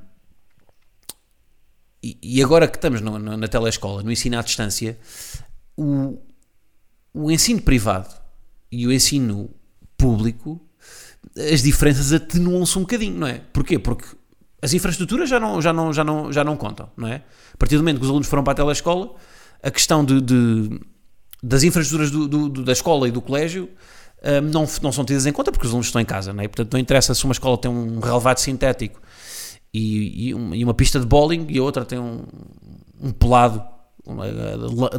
e, 2.02 2.18
e 2.22 2.44
agora 2.44 2.68
que 2.68 2.78
estamos 2.78 3.02
no, 3.02 3.18
no, 3.18 3.36
na 3.36 3.48
telescola, 3.48 4.04
no 4.04 4.12
ensino 4.12 4.38
à 4.38 4.42
distância, 4.42 4.98
o, 5.76 6.20
o 7.14 7.32
ensino 7.32 7.62
privado 7.62 8.14
e 8.72 8.86
o 8.88 8.92
ensino 8.92 9.50
público, 9.98 10.62
as 11.52 11.64
diferenças 11.64 12.14
atenuam-se 12.14 12.78
um 12.78 12.82
bocadinho, 12.82 13.18
não 13.18 13.28
é? 13.28 13.42
Porquê? 13.52 13.80
Porque 13.80 14.06
as 14.62 14.74
infraestruturas 14.74 15.30
já 15.30 15.40
não, 15.40 15.62
já 15.62 15.74
não, 15.74 15.94
já 15.94 16.04
não, 16.04 16.32
já 16.32 16.44
não 16.44 16.56
contam, 16.56 16.90
não 16.96 17.08
é? 17.08 17.24
A 17.54 17.58
partir 17.58 17.76
do 17.76 17.82
momento 17.82 17.98
que 17.98 18.04
os 18.04 18.10
alunos 18.10 18.28
foram 18.28 18.44
para 18.44 18.54
a 18.54 18.56
telescola, 18.56 19.16
a 19.62 19.72
questão 19.72 20.04
de, 20.04 20.22
de 20.22 20.80
das 21.42 21.64
infraestruturas 21.64 22.12
do, 22.12 22.28
do, 22.28 22.64
da 22.64 22.72
escola 22.72 23.08
e 23.08 23.12
do 23.12 23.22
colégio 23.22 23.70
uh, 24.22 24.42
não, 24.42 24.68
não 24.82 24.92
são 24.92 25.06
tidas 25.06 25.26
em 25.26 25.32
conta 25.32 25.52
porque 25.52 25.66
os 25.66 25.72
alunos 25.72 25.88
estão 25.88 26.02
em 26.02 26.06
casa, 26.06 26.34
não 26.34 26.44
é? 26.44 26.48
Portanto, 26.48 26.74
não 26.74 26.80
interessa 26.80 27.14
se 27.14 27.24
uma 27.24 27.34
escola 27.34 27.58
tem 27.58 27.70
um 27.70 28.00
relevado 28.00 28.40
sintético 28.40 29.00
e, 29.74 30.30
e, 30.30 30.34
uma, 30.34 30.56
e 30.56 30.64
uma 30.64 30.74
pista 30.74 31.00
de 31.00 31.06
bowling 31.06 31.46
e 31.50 31.60
a 31.60 31.64
outra 31.64 31.86
tem 31.86 32.00
um, 32.00 32.24
um 33.00 33.12
pelado 33.12 33.64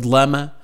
de 0.00 0.08
lama 0.08 0.54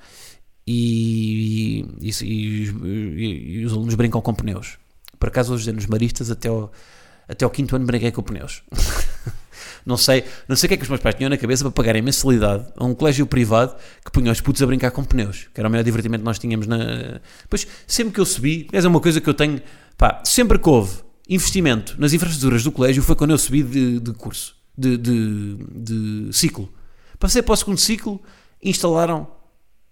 e, 0.65 1.85
e, 2.01 3.63
os 3.65 3.73
alunos 3.73 3.95
brincam 3.95 4.21
com 4.21 4.33
pneus. 4.33 4.77
Por 5.19 5.29
acaso, 5.29 5.53
hoje 5.53 5.71
nos 5.71 5.85
maristas, 5.85 6.29
até 6.31 6.49
o, 6.49 6.69
até 7.27 7.45
o 7.45 7.49
quinto 7.49 7.75
ano 7.75 7.85
brinquei 7.85 8.11
com 8.11 8.21
pneus. 8.21 8.63
não 9.85 9.97
sei, 9.97 10.23
não 10.47 10.55
sei 10.55 10.67
o 10.67 10.69
que 10.69 10.73
é 10.75 10.77
que 10.77 10.83
os 10.83 10.89
meus 10.89 11.01
pais 11.01 11.15
tinham 11.15 11.29
na 11.29 11.37
cabeça 11.37 11.63
para 11.63 11.71
pagarem 11.71 12.01
mensalidade 12.01 12.65
a 12.77 12.85
um 12.85 12.93
colégio 12.93 13.25
privado 13.25 13.75
que 14.03 14.11
punha 14.11 14.31
os 14.31 14.39
putos 14.39 14.61
a 14.61 14.65
brincar 14.65 14.91
com 14.91 15.03
pneus, 15.03 15.47
que 15.53 15.59
era 15.59 15.67
o 15.67 15.71
maior 15.71 15.83
divertimento 15.83 16.21
que 16.21 16.25
nós 16.25 16.39
tínhamos 16.39 16.67
na. 16.67 17.19
Pois, 17.49 17.67
sempre 17.85 18.13
que 18.13 18.19
eu 18.19 18.25
subi, 18.25 18.67
é 18.71 18.87
uma 18.87 18.99
coisa 18.99 19.19
que 19.19 19.29
eu 19.29 19.33
tenho, 19.33 19.61
pá, 19.97 20.21
sempre 20.23 20.57
que 20.57 20.69
houve 20.69 20.97
investimento 21.29 21.95
nas 21.99 22.13
infraestruturas 22.13 22.63
do 22.63 22.71
colégio 22.71 23.01
foi 23.01 23.15
quando 23.15 23.31
eu 23.31 23.37
subi 23.37 23.63
de, 23.63 23.99
de 23.99 24.13
curso, 24.13 24.55
de, 24.77 24.97
de, 24.97 25.57
de 25.71 26.29
ciclo. 26.31 26.69
Passei 27.19 27.41
para 27.41 27.53
o 27.53 27.57
segundo 27.57 27.77
ciclo, 27.77 28.21
instalaram 28.61 29.27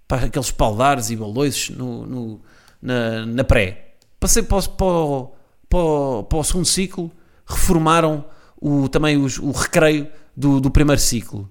pá, 0.07 0.17
aqueles 0.17 0.51
paldares 0.51 1.10
e 1.10 1.15
balões 1.15 1.69
no, 1.69 2.05
no, 2.05 2.41
na, 2.81 3.25
na 3.25 3.43
pré. 3.43 3.95
Passei 4.19 4.43
para 4.43 4.57
o, 4.57 4.62
para, 4.62 5.38
para, 5.69 6.24
para 6.24 6.38
o 6.38 6.43
segundo 6.43 6.65
ciclo, 6.65 7.12
reformaram 7.45 8.25
o, 8.62 8.88
também 8.88 9.18
os, 9.18 9.39
o 9.39 9.51
recreio 9.51 10.08
do, 10.38 10.62
do 10.62 10.70
primeiro 10.70 11.01
ciclo. 11.01 11.50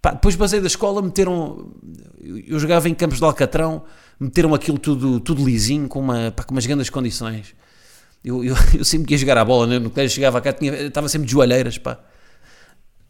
Pá, 0.00 0.12
depois 0.12 0.34
basei 0.34 0.60
da 0.60 0.66
escola, 0.66 1.02
meteram. 1.02 1.72
Eu 2.46 2.58
jogava 2.58 2.88
em 2.88 2.94
campos 2.94 3.18
de 3.18 3.24
Alcatrão, 3.24 3.84
meteram 4.18 4.54
aquilo 4.54 4.78
tudo, 4.78 5.20
tudo 5.20 5.44
lisinho, 5.44 5.86
com, 5.86 6.00
uma, 6.00 6.30
pá, 6.30 6.42
com 6.42 6.54
umas 6.54 6.64
grandes 6.64 6.88
condições. 6.88 7.54
Eu, 8.24 8.42
eu, 8.42 8.54
eu 8.78 8.84
sempre 8.84 9.06
queria 9.06 9.18
jogar 9.18 9.38
a 9.38 9.44
bola, 9.44 9.66
né? 9.66 9.78
no 9.78 9.90
colégio 9.90 10.14
chegava 10.14 10.40
cá, 10.40 10.52
tinha, 10.52 10.72
estava 10.72 11.08
sempre 11.08 11.26
de 11.26 11.32
joalheiras, 11.32 11.76
pá. 11.76 11.98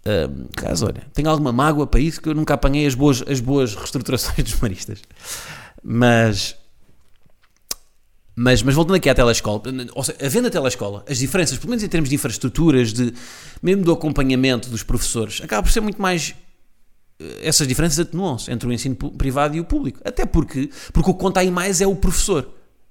Uh, 0.07 0.49
caso, 0.55 0.87
olha, 0.87 1.03
tenho 1.13 1.29
alguma 1.29 1.53
mágoa 1.53 1.85
para 1.85 1.99
isso 1.99 2.21
que 2.21 2.29
eu 2.29 2.35
nunca 2.35 2.55
apanhei 2.55 2.87
as 2.87 2.95
boas, 2.95 3.25
as 3.27 3.41
boas 3.41 3.75
reestruturações 3.75 4.39
dos 4.49 4.61
maristas. 4.61 5.01
Mas, 5.83 6.57
mas, 8.39 8.63
mas 8.63 8.75
voltando 8.75 8.97
aqui 8.97 9.09
à 9.09 9.15
telescola, 9.15 9.63
ou 9.95 10.05
seja, 10.05 10.19
havendo 10.23 10.49
a 10.49 10.51
telescola, 10.51 11.03
as 11.09 11.17
diferenças, 11.17 11.57
pelo 11.57 11.71
menos 11.71 11.83
em 11.83 11.89
termos 11.89 12.11
de 12.11 12.17
infraestruturas, 12.17 12.93
de, 12.93 13.15
mesmo 13.63 13.83
do 13.83 13.91
acompanhamento 13.91 14.69
dos 14.69 14.83
professores, 14.83 15.41
acaba 15.43 15.63
por 15.63 15.73
ser 15.73 15.81
muito 15.81 16.01
mais. 16.03 16.35
Eh, 17.19 17.49
essas 17.49 17.67
diferenças 17.67 17.99
atenuam-se 17.99 18.53
entre 18.53 18.69
o 18.69 18.73
ensino 18.73 18.95
privado 18.95 19.57
e 19.57 19.61
o 19.61 19.65
público. 19.65 20.01
Até 20.05 20.27
porque, 20.27 20.69
porque 20.93 21.11
o 21.11 21.15
que 21.15 21.21
conta 21.21 21.41
aí 21.41 21.51
mais 21.51 21.81
é 21.81 21.87
o 21.87 21.97
professor. 21.97 22.47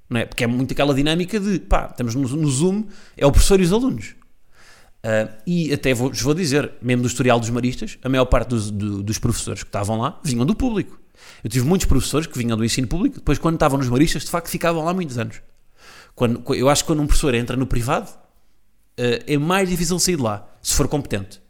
Não 0.10 0.20
é? 0.20 0.26
Porque 0.26 0.44
é 0.44 0.48
muito 0.48 0.72
aquela 0.72 0.96
dinâmica 0.96 1.40
de 1.40 1.60
pá, 1.60 1.90
estamos 1.92 2.16
no, 2.16 2.28
no 2.28 2.50
Zoom, 2.50 2.86
é 3.16 3.26
o 3.28 3.32
professor 3.32 3.60
e 3.60 3.64
os 3.64 3.72
alunos. 3.72 4.16
Uh, 5.06 5.32
e 5.46 5.72
até 5.72 5.94
vos 5.94 6.20
vou 6.20 6.34
dizer, 6.34 6.72
mesmo 6.82 7.04
do 7.04 7.08
historial 7.08 7.40
dos 7.40 7.52
maristas, 7.52 8.00
a 8.02 8.10
maior 8.10 8.26
parte 8.26 8.50
dos, 8.50 8.72
do, 8.72 9.04
dos 9.04 9.20
professores 9.20 9.62
que 9.62 9.70
estavam 9.70 10.00
lá 10.00 10.20
vinham 10.24 10.44
do 10.44 10.56
público. 10.56 11.00
Eu 11.44 11.50
tive 11.50 11.66
muitos 11.66 11.88
professores 11.88 12.28
que 12.28 12.38
vinham 12.38 12.58
do 12.58 12.66
ensino 12.66 12.88
público, 12.88 13.18
depois, 13.18 13.38
quando 13.38 13.56
estavam 13.56 13.78
nos 13.78 13.90
maristas, 13.90 14.24
de 14.24 14.30
facto 14.30 14.50
ficavam 14.50 14.84
lá 14.84 14.94
muitos 14.94 15.18
anos. 15.18 15.42
Quando, 16.14 16.44
eu 16.56 16.70
acho 16.70 16.84
que 16.84 16.88
quando 16.88 17.02
um 17.02 17.08
professor 17.08 17.34
entra 17.36 17.58
no 17.58 17.68
privado, 17.68 18.10
uh, 18.10 19.24
é 19.28 19.38
mais 19.38 19.70
difícil 19.70 20.00
sair 20.00 20.16
de 20.16 20.24
lá, 20.24 20.48
se 20.62 20.74
for 20.74 20.88
competente. 20.88 21.42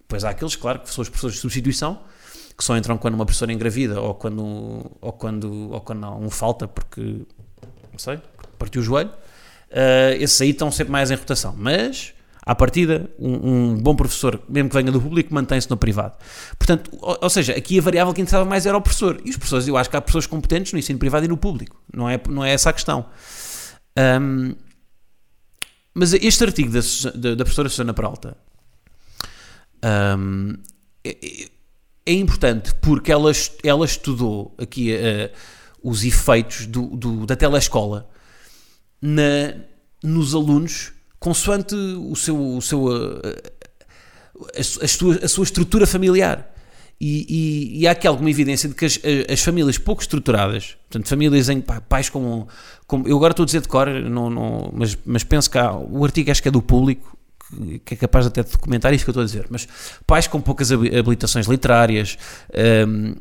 Depois 0.00 0.24
há 0.24 0.30
aqueles, 0.30 0.56
claro, 0.56 0.80
que 0.80 0.90
são 0.90 1.02
os 1.02 1.08
professores 1.08 1.36
de 1.36 1.40
substituição, 1.40 2.02
que 2.56 2.64
só 2.64 2.76
entram 2.76 2.98
quando 2.98 3.14
uma 3.14 3.24
professora 3.24 3.52
engravida 3.52 4.00
ou 4.00 4.14
quando, 4.14 4.90
ou 5.00 5.12
quando, 5.12 5.70
ou 5.72 5.80
quando 5.80 6.00
não, 6.00 6.20
um 6.20 6.28
falta 6.28 6.68
porque, 6.68 7.00
não 7.90 7.98
sei, 7.98 8.20
partiu 8.58 8.82
o 8.82 8.84
joelho. 8.84 9.10
Uh, 9.70 10.18
esses 10.18 10.40
aí 10.40 10.50
estão 10.50 10.70
sempre 10.70 10.92
mais 10.92 11.10
em 11.10 11.14
rotação. 11.14 11.54
Mas 11.56 12.12
à 12.50 12.54
partida, 12.56 13.08
um, 13.16 13.48
um, 13.48 13.76
bom 13.76 13.94
professor, 13.94 14.42
mesmo 14.48 14.68
que 14.68 14.74
venha 14.74 14.90
do 14.90 15.00
público, 15.00 15.32
mantém-se 15.32 15.70
no 15.70 15.76
privado. 15.76 16.14
Portanto, 16.58 16.90
ou, 17.00 17.16
ou, 17.22 17.30
seja, 17.30 17.52
aqui 17.52 17.78
a 17.78 17.82
variável 17.82 18.12
que 18.12 18.20
interessava 18.20 18.44
mais 18.44 18.66
era 18.66 18.76
o 18.76 18.82
professor. 18.82 19.20
E 19.24 19.30
os 19.30 19.36
professores, 19.36 19.68
eu 19.68 19.76
acho 19.76 19.88
que 19.88 19.96
há 19.96 20.00
pessoas 20.00 20.26
competentes 20.26 20.72
no 20.72 20.78
ensino 20.80 20.98
privado 20.98 21.24
e 21.24 21.28
no 21.28 21.36
público. 21.36 21.80
Não 21.94 22.10
é, 22.10 22.20
não 22.28 22.44
é 22.44 22.52
essa 22.52 22.70
a 22.70 22.72
questão. 22.72 23.06
Um, 23.96 24.56
mas 25.94 26.12
este 26.12 26.42
artigo 26.42 26.72
da, 26.72 26.80
da, 27.14 27.34
da 27.36 27.44
professora 27.44 27.68
Susana 27.68 27.94
Peralta 27.94 28.36
um, 30.18 30.54
é, 31.04 31.16
é, 32.04 32.12
importante 32.14 32.74
porque 32.82 33.12
ela, 33.12 33.30
ela 33.62 33.84
estudou 33.84 34.56
aqui 34.58 34.92
uh, 34.92 35.30
os 35.84 36.02
efeitos 36.02 36.66
do, 36.66 36.96
do, 36.96 37.26
da 37.26 37.36
telescola 37.36 38.10
na, 39.00 39.54
nos 40.02 40.34
alunos 40.34 40.94
consoante 41.20 41.74
o 41.74 42.16
seu, 42.16 42.56
o 42.56 42.62
seu 42.62 42.88
a, 44.56 44.60
a, 44.60 44.88
sua, 44.88 45.16
a 45.22 45.28
sua 45.28 45.44
estrutura 45.44 45.86
familiar. 45.86 46.50
E, 47.00 47.26
e, 47.28 47.80
e, 47.80 47.88
há 47.88 47.92
aqui 47.92 48.06
alguma 48.06 48.28
evidência 48.28 48.68
de 48.68 48.74
que 48.74 48.84
as, 48.84 49.00
as, 49.30 49.40
famílias 49.40 49.78
pouco 49.78 50.02
estruturadas, 50.02 50.76
portanto, 50.90 51.08
famílias 51.08 51.48
em 51.48 51.62
pais 51.62 52.10
como, 52.10 52.46
como. 52.86 53.08
Eu 53.08 53.16
agora 53.16 53.32
estou 53.32 53.44
a 53.44 53.46
dizer 53.46 53.62
de 53.62 53.68
cor, 53.68 53.88
não, 53.88 54.28
não, 54.28 54.70
mas, 54.74 54.98
mas 55.06 55.24
penso 55.24 55.50
que 55.50 55.56
há, 55.56 55.72
o 55.72 56.04
artigo 56.04 56.30
acho 56.30 56.42
que 56.42 56.48
é 56.48 56.50
do 56.50 56.60
público, 56.60 57.16
que, 57.56 57.78
que 57.78 57.94
é 57.94 57.96
capaz 57.96 58.26
até 58.26 58.42
de 58.42 58.50
documentar 58.50 58.92
isso 58.92 59.04
que 59.04 59.08
eu 59.08 59.12
estou 59.12 59.22
a 59.22 59.24
dizer, 59.24 59.46
mas 59.48 59.66
pais 60.06 60.26
com 60.26 60.42
poucas 60.42 60.70
habilitações 60.70 61.46
literárias, 61.46 62.18
um, 62.86 63.14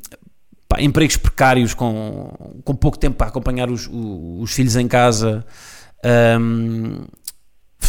pá, 0.67 0.81
empregos 0.81 1.15
precários 1.15 1.73
com, 1.73 2.59
com 2.65 2.75
pouco 2.75 2.99
tempo 2.99 3.15
para 3.15 3.27
acompanhar 3.27 3.69
os, 3.69 3.87
os, 3.87 4.41
os 4.43 4.51
filhos 4.51 4.75
em 4.75 4.89
casa. 4.89 5.45
Um, 6.03 7.05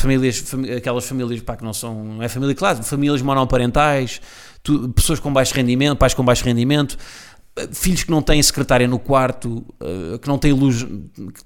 famílias, 0.01 0.45
aquelas 0.77 1.05
famílias 1.05 1.41
pá, 1.43 1.57
que 1.57 1.65
não 1.65 1.73
são, 1.73 2.05
não 2.05 2.23
é 2.23 2.29
família 2.29 2.55
classe, 2.55 2.83
famílias 2.83 3.23
monoparentais, 3.23 4.21
tu, 4.63 4.89
pessoas 4.91 5.21
com 5.21 5.33
baixo 5.33 5.55
rendimento, 5.55 5.99
pais 5.99 6.15
com 6.15 6.25
baixo 6.25 6.45
rendimento, 6.45 6.99
eh, 7.57 7.69
filhos 7.73 8.05
que 8.05 8.11
não 8.11 8.23
têm 8.23 8.43
secretária 8.43 8.87
no 8.87 8.99
quarto, 8.99 9.65
uh, 9.81 10.19
que 10.19 10.29
não 10.29 10.39
têm 10.39 10.53
luz, 10.53 10.87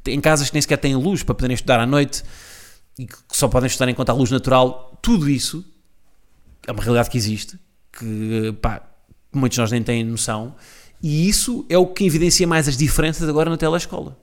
em 0.07 0.21
casas 0.21 0.49
que 0.49 0.55
nem 0.55 0.63
sequer 0.63 0.79
têm 0.79 0.95
luz 0.95 1.23
para 1.23 1.35
poderem 1.35 1.55
estudar 1.55 1.81
à 1.81 1.87
noite 1.87 2.23
e 2.99 3.07
que 3.07 3.17
só 3.33 3.49
podem 3.49 3.67
estudar 3.67 3.89
enquanto 3.91 4.11
há 4.11 4.13
luz 4.13 4.31
natural, 4.31 4.99
tudo 5.03 5.29
isso 5.29 5.65
é 6.67 6.73
uma 6.73 6.83
realidade 6.83 7.11
que 7.11 7.19
existe, 7.19 7.59
que 7.93 8.55
pá, 8.63 8.83
muitos 9.33 9.57
de 9.57 9.61
nós 9.61 9.71
nem 9.71 9.83
têm 9.83 10.05
noção, 10.05 10.55
e 11.03 11.29
isso 11.29 11.67
é 11.69 11.77
o 11.77 11.87
que 11.87 12.05
evidencia 12.05 12.47
mais 12.47 12.69
as 12.69 12.77
diferenças 12.77 13.29
agora 13.29 13.51
na 13.51 13.57
telescola. 13.57 14.17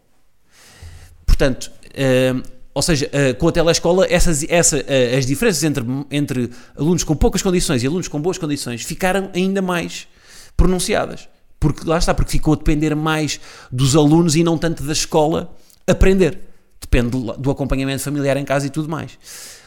Portanto, 1.26 1.72
uh, 1.88 2.61
ou 2.74 2.82
seja, 2.82 3.08
uh, 3.08 3.36
com 3.38 3.48
a 3.48 3.52
telescola, 3.52 4.08
essas, 4.10 4.44
essa, 4.48 4.78
uh, 4.78 5.18
as 5.18 5.26
diferenças 5.26 5.64
entre, 5.64 5.84
entre 6.10 6.50
alunos 6.78 7.04
com 7.04 7.16
poucas 7.16 7.42
condições 7.42 7.84
e 7.84 7.88
alunos 7.88 8.08
com 8.08 8.22
boas 8.22 8.38
condições 8.38 8.84
ficaram 8.84 9.30
ainda 9.34 9.62
mais 9.62 10.08
pronunciadas. 10.56 11.28
Porque 11.60 11.88
lá 11.88 11.98
está, 11.98 12.14
porque 12.14 12.32
ficou 12.32 12.54
a 12.54 12.58
depender 12.58 12.96
mais 12.96 13.40
dos 13.72 13.96
alunos 13.96 14.36
e 14.36 14.44
não 14.44 14.58
tanto 14.58 14.84
da 14.84 14.94
escola 14.94 15.56
aprender. 15.86 16.40
Depende 16.80 17.12
do, 17.12 17.52
acompanhamento 17.52 18.02
familiar 18.02 18.36
em 18.38 18.46
casa 18.46 18.66
e 18.66 18.70
tudo 18.70 18.90
mais. 18.90 19.18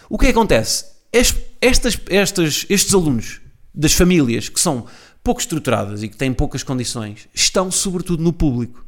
O 0.09 0.19
que 0.19 0.27
acontece? 0.27 0.87
Estas, 1.13 2.01
estas, 2.11 2.67
estes 2.69 2.93
alunos 2.93 3.41
das 3.73 3.93
famílias 3.93 4.49
que 4.49 4.61
são 4.61 4.87
pouco 5.23 5.41
estruturadas 5.41 6.03
e 6.03 6.09
que 6.09 6.17
têm 6.17 6.33
poucas 6.33 6.63
condições 6.63 7.29
estão 7.33 7.71
sobretudo 7.71 8.23
no 8.23 8.33
público. 8.33 8.85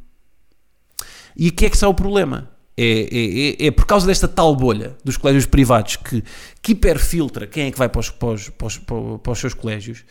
E 1.35 1.49
o 1.49 1.53
que 1.53 1.65
é 1.65 1.69
que 1.69 1.75
está 1.75 1.87
o 1.87 1.93
problema? 1.93 2.49
É, 2.79 2.83
é, 2.83 3.63
é, 3.63 3.67
é, 3.67 3.71
por 3.71 3.87
causa 3.87 4.05
desta 4.05 4.27
tal 4.27 4.55
bolha 4.55 4.95
dos 5.03 5.17
colégios 5.17 5.47
privados 5.47 5.95
que, 5.95 6.23
que 6.61 6.73
hiperfiltra 6.73 7.47
quem 7.47 7.65
é 7.65 7.71
que 7.71 7.77
vai 7.77 7.89
para 7.89 7.99
os, 7.99 8.11
para, 8.11 8.27
os, 8.29 8.49
para, 8.49 8.67
os, 8.67 8.77
para 8.77 9.31
os 9.31 9.39
seus 9.39 9.55
colégios, 9.55 10.05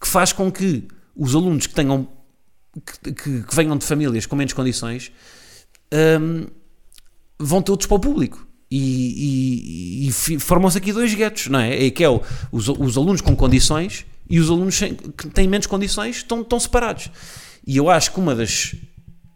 que 0.00 0.08
faz 0.08 0.32
com 0.32 0.50
que 0.50 0.88
os 1.14 1.36
alunos 1.36 1.68
que 1.68 1.74
tenham 1.74 2.08
que, 2.74 3.12
que, 3.12 3.42
que 3.42 3.54
venham 3.54 3.76
de 3.76 3.84
famílias 3.84 4.26
com 4.26 4.34
menos 4.34 4.52
condições 4.52 5.12
um, 6.20 6.46
vão 7.38 7.62
todos 7.62 7.86
para 7.86 7.96
o 7.96 8.00
público. 8.00 8.46
E, 8.72 10.06
e, 10.06 10.08
e 10.08 10.12
formam-se 10.38 10.78
aqui 10.78 10.92
dois 10.92 11.12
guetos, 11.12 11.48
não 11.48 11.58
é? 11.58 11.86
É 11.86 11.90
que 11.90 12.04
é 12.04 12.08
o, 12.08 12.22
os, 12.52 12.68
os 12.68 12.96
alunos 12.96 13.20
com 13.20 13.34
condições 13.34 14.06
e 14.28 14.38
os 14.38 14.48
alunos 14.48 14.78
que 14.78 15.28
têm 15.28 15.48
menos 15.48 15.66
condições 15.66 16.18
estão, 16.18 16.42
estão 16.42 16.60
separados. 16.60 17.10
E 17.66 17.76
eu 17.76 17.90
acho 17.90 18.12
que 18.12 18.20
uma 18.20 18.34
das 18.34 18.76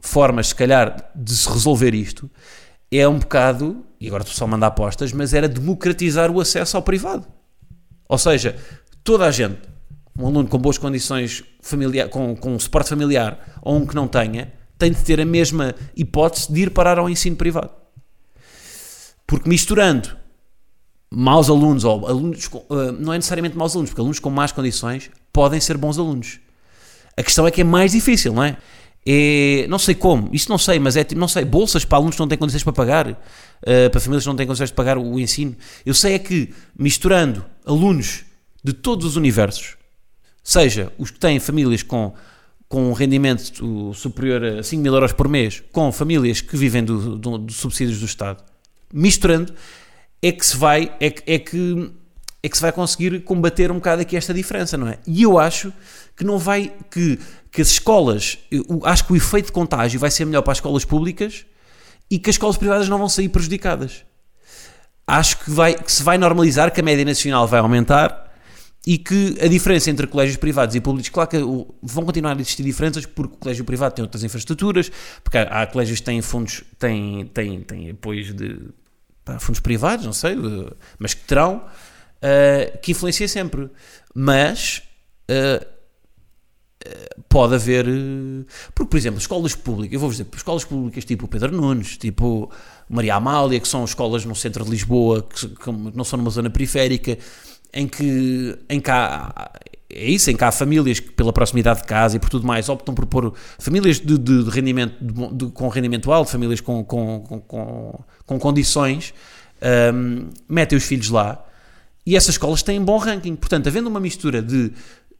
formas, 0.00 0.49
se 0.49 0.54
calhar, 0.54 1.11
de 1.16 1.37
se 1.37 1.49
resolver 1.49 1.95
isto 1.95 2.31
é 2.98 3.08
um 3.08 3.18
bocado, 3.18 3.84
e 4.00 4.06
agora 4.06 4.22
estou 4.22 4.36
só 4.36 4.44
a 4.44 4.48
mandar 4.48 4.68
apostas, 4.68 5.12
mas 5.12 5.34
era 5.34 5.48
democratizar 5.48 6.30
o 6.30 6.40
acesso 6.40 6.76
ao 6.76 6.82
privado. 6.82 7.26
Ou 8.08 8.18
seja, 8.18 8.56
toda 9.02 9.26
a 9.26 9.30
gente, 9.30 9.58
um 10.18 10.26
aluno 10.26 10.48
com 10.48 10.58
boas 10.58 10.78
condições 10.78 11.42
familiar, 11.60 12.08
com, 12.08 12.36
com 12.36 12.58
suporte 12.58 12.90
familiar 12.90 13.58
ou 13.62 13.76
um 13.76 13.86
que 13.86 13.94
não 13.94 14.06
tenha, 14.06 14.52
tem 14.78 14.92
de 14.92 15.02
ter 15.02 15.20
a 15.20 15.24
mesma 15.24 15.74
hipótese 15.96 16.52
de 16.52 16.62
ir 16.62 16.70
parar 16.70 16.98
ao 16.98 17.08
ensino 17.08 17.36
privado. 17.36 17.70
Porque 19.26 19.48
misturando 19.48 20.16
maus 21.10 21.48
alunos 21.48 21.84
ou 21.84 22.06
alunos, 22.06 22.48
com, 22.48 22.58
uh, 22.58 22.92
não 22.92 23.12
é 23.12 23.16
necessariamente 23.16 23.56
maus 23.56 23.72
alunos, 23.72 23.90
porque 23.90 24.00
alunos 24.00 24.18
com 24.18 24.30
más 24.30 24.52
condições 24.52 25.10
podem 25.32 25.60
ser 25.60 25.76
bons 25.76 25.98
alunos. 25.98 26.40
A 27.16 27.22
questão 27.22 27.46
é 27.46 27.50
que 27.50 27.60
é 27.60 27.64
mais 27.64 27.92
difícil, 27.92 28.32
não 28.32 28.42
é? 28.42 28.56
É, 29.06 29.66
não 29.68 29.78
sei 29.78 29.94
como, 29.94 30.30
isso 30.32 30.49
não 30.49 30.56
sei, 30.56 30.78
mas 30.78 30.96
é 30.96 31.04
tipo, 31.04 31.20
não 31.20 31.28
sei, 31.28 31.44
bolsas 31.44 31.84
para 31.84 31.99
alunos 31.99 32.14
que 32.14 32.20
não 32.20 32.28
têm 32.28 32.38
condições 32.38 32.62
para 32.62 32.73
pagar, 32.73 33.11
uh, 33.11 33.90
para 33.90 34.00
famílias 34.00 34.25
que 34.25 34.28
não 34.28 34.37
têm 34.37 34.46
condições 34.46 34.70
de 34.70 34.75
pagar 34.75 34.96
o 34.96 35.20
ensino. 35.20 35.54
Eu 35.84 35.92
sei 35.92 36.14
é 36.14 36.18
que 36.18 36.54
misturando 36.78 37.44
alunos 37.66 38.25
de 38.62 38.73
todos 38.73 39.04
os 39.04 39.16
universos, 39.16 39.76
seja 40.42 40.90
os 40.96 41.11
que 41.11 41.18
têm 41.18 41.38
famílias 41.38 41.82
com, 41.82 42.14
com 42.66 42.90
um 42.90 42.92
rendimento 42.94 43.92
superior 43.92 44.42
a 44.42 44.62
5 44.62 44.82
mil 44.82 44.94
euros 44.94 45.12
por 45.12 45.28
mês, 45.28 45.62
com 45.70 45.92
famílias 45.92 46.40
que 46.40 46.56
vivem 46.56 46.82
dos 46.82 47.18
do, 47.18 47.38
do 47.38 47.52
subsídios 47.52 48.00
do 48.00 48.06
Estado, 48.06 48.42
misturando, 48.90 49.52
é 50.23 50.32
que 50.32 50.46
se 50.46 50.56
vai, 50.56 50.90
é, 50.99 51.14
é 51.26 51.38
que 51.38 51.92
é 52.44 52.48
que 52.50 52.58
se 52.58 52.60
vai 52.60 52.70
conseguir 52.70 53.24
combater 53.24 53.70
um 53.70 53.76
bocado 53.76 54.02
aqui 54.02 54.18
esta 54.18 54.34
diferença, 54.34 54.76
não 54.76 54.86
é? 54.86 54.98
E 55.06 55.22
eu 55.22 55.38
acho 55.38 55.72
que 56.14 56.22
não 56.22 56.38
vai, 56.38 56.70
que, 56.90 57.18
que 57.50 57.62
as 57.62 57.68
escolas, 57.68 58.36
acho 58.84 59.06
que 59.06 59.14
o 59.14 59.16
efeito 59.16 59.46
de 59.46 59.52
contágio 59.52 59.98
vai 59.98 60.10
ser 60.10 60.26
melhor 60.26 60.42
para 60.42 60.52
as 60.52 60.58
escolas 60.58 60.84
públicas 60.84 61.46
e 62.10 62.18
que 62.18 62.28
as 62.28 62.34
escolas 62.34 62.58
privadas 62.58 62.86
não 62.86 62.98
vão 62.98 63.08
sair 63.08 63.30
prejudicadas. 63.30 64.04
Acho 65.06 65.38
que, 65.38 65.50
vai, 65.50 65.72
que 65.72 65.90
se 65.90 66.02
vai 66.02 66.18
normalizar, 66.18 66.70
que 66.70 66.82
a 66.82 66.84
média 66.84 67.02
nacional 67.02 67.48
vai 67.48 67.60
aumentar 67.60 68.30
e 68.86 68.98
que 68.98 69.38
a 69.40 69.48
diferença 69.48 69.90
entre 69.90 70.06
colégios 70.06 70.36
privados 70.36 70.74
e 70.74 70.82
públicos, 70.82 71.08
claro 71.08 71.30
que 71.30 71.38
vão 71.38 72.04
continuar 72.04 72.36
a 72.36 72.40
existir 72.42 72.62
diferenças 72.62 73.06
porque 73.06 73.36
o 73.36 73.38
colégio 73.38 73.64
privado 73.64 73.94
tem 73.94 74.02
outras 74.02 74.22
infraestruturas, 74.22 74.92
porque 75.22 75.38
há, 75.38 75.62
há 75.62 75.66
colégios 75.66 76.00
que 76.00 76.04
têm 76.04 76.20
fundos, 76.20 76.62
têm, 76.78 77.24
têm, 77.24 77.62
têm 77.62 77.90
apoios 77.92 78.34
de 78.34 78.68
pá, 79.24 79.38
fundos 79.38 79.60
privados, 79.60 80.04
não 80.04 80.12
sei, 80.12 80.36
de, 80.36 80.70
mas 80.98 81.14
que 81.14 81.22
terão 81.22 81.62
uh, 82.16 82.78
que 82.78 82.92
influencia 82.92 83.28
sempre. 83.28 83.71
Mas 84.14 84.83
uh, 85.30 85.75
pode 87.28 87.54
haver. 87.54 87.87
Porque, 88.75 88.90
por 88.90 88.97
exemplo, 88.97 89.18
escolas 89.18 89.54
públicas, 89.54 89.94
eu 89.94 90.00
vou 90.00 90.11
dizer, 90.11 90.26
escolas 90.35 90.64
públicas 90.64 91.04
tipo 91.04 91.26
Pedro 91.26 91.52
Nunes, 91.52 91.97
tipo 91.97 92.50
Maria 92.88 93.16
Amália, 93.16 93.59
que 93.61 93.68
são 93.68 93.85
escolas 93.85 94.25
no 94.25 94.35
centro 94.35 94.64
de 94.64 94.71
Lisboa, 94.71 95.23
que, 95.23 95.49
que 95.49 95.73
não 95.73 96.04
são 96.04 96.18
numa 96.18 96.30
zona 96.30 96.50
periférica, 96.50 97.18
em 97.73 97.88
que, 97.88 98.56
em 98.68 98.80
que 98.80 98.90
há, 98.90 99.50
é 99.90 100.06
isso, 100.06 100.30
em 100.30 100.37
que 100.37 100.44
há 100.44 100.52
famílias 100.52 101.00
que, 101.00 101.11
pela 101.11 101.33
proximidade 101.33 101.80
de 101.80 101.87
casa 101.87 102.16
e 102.16 102.21
por 102.21 102.28
tudo 102.28 102.47
mais, 102.47 102.68
optam 102.68 102.94
por 102.94 103.06
pôr 103.06 103.35
famílias 103.59 103.99
de, 104.00 104.18
de, 104.18 104.44
de 104.44 104.50
rendimento, 104.50 104.97
de, 105.33 105.47
com 105.50 105.68
rendimento 105.68 106.12
alto, 106.12 106.30
famílias 106.30 106.61
com, 106.61 106.85
com, 106.85 107.21
com, 107.21 107.40
com, 107.40 108.04
com 108.26 108.38
condições, 108.38 109.14
um, 109.92 110.30
metem 110.49 110.76
os 110.76 110.85
filhos 110.85 111.11
lá 111.11 111.44
e 112.06 112.16
essas 112.16 112.34
escolas 112.34 112.62
têm 112.62 112.82
bom 112.82 112.99
ranking. 112.99 113.34
Portanto, 113.37 113.66
havendo 113.68 113.88
uma 113.88 114.00
mistura 114.00 114.42
de, 114.42 114.73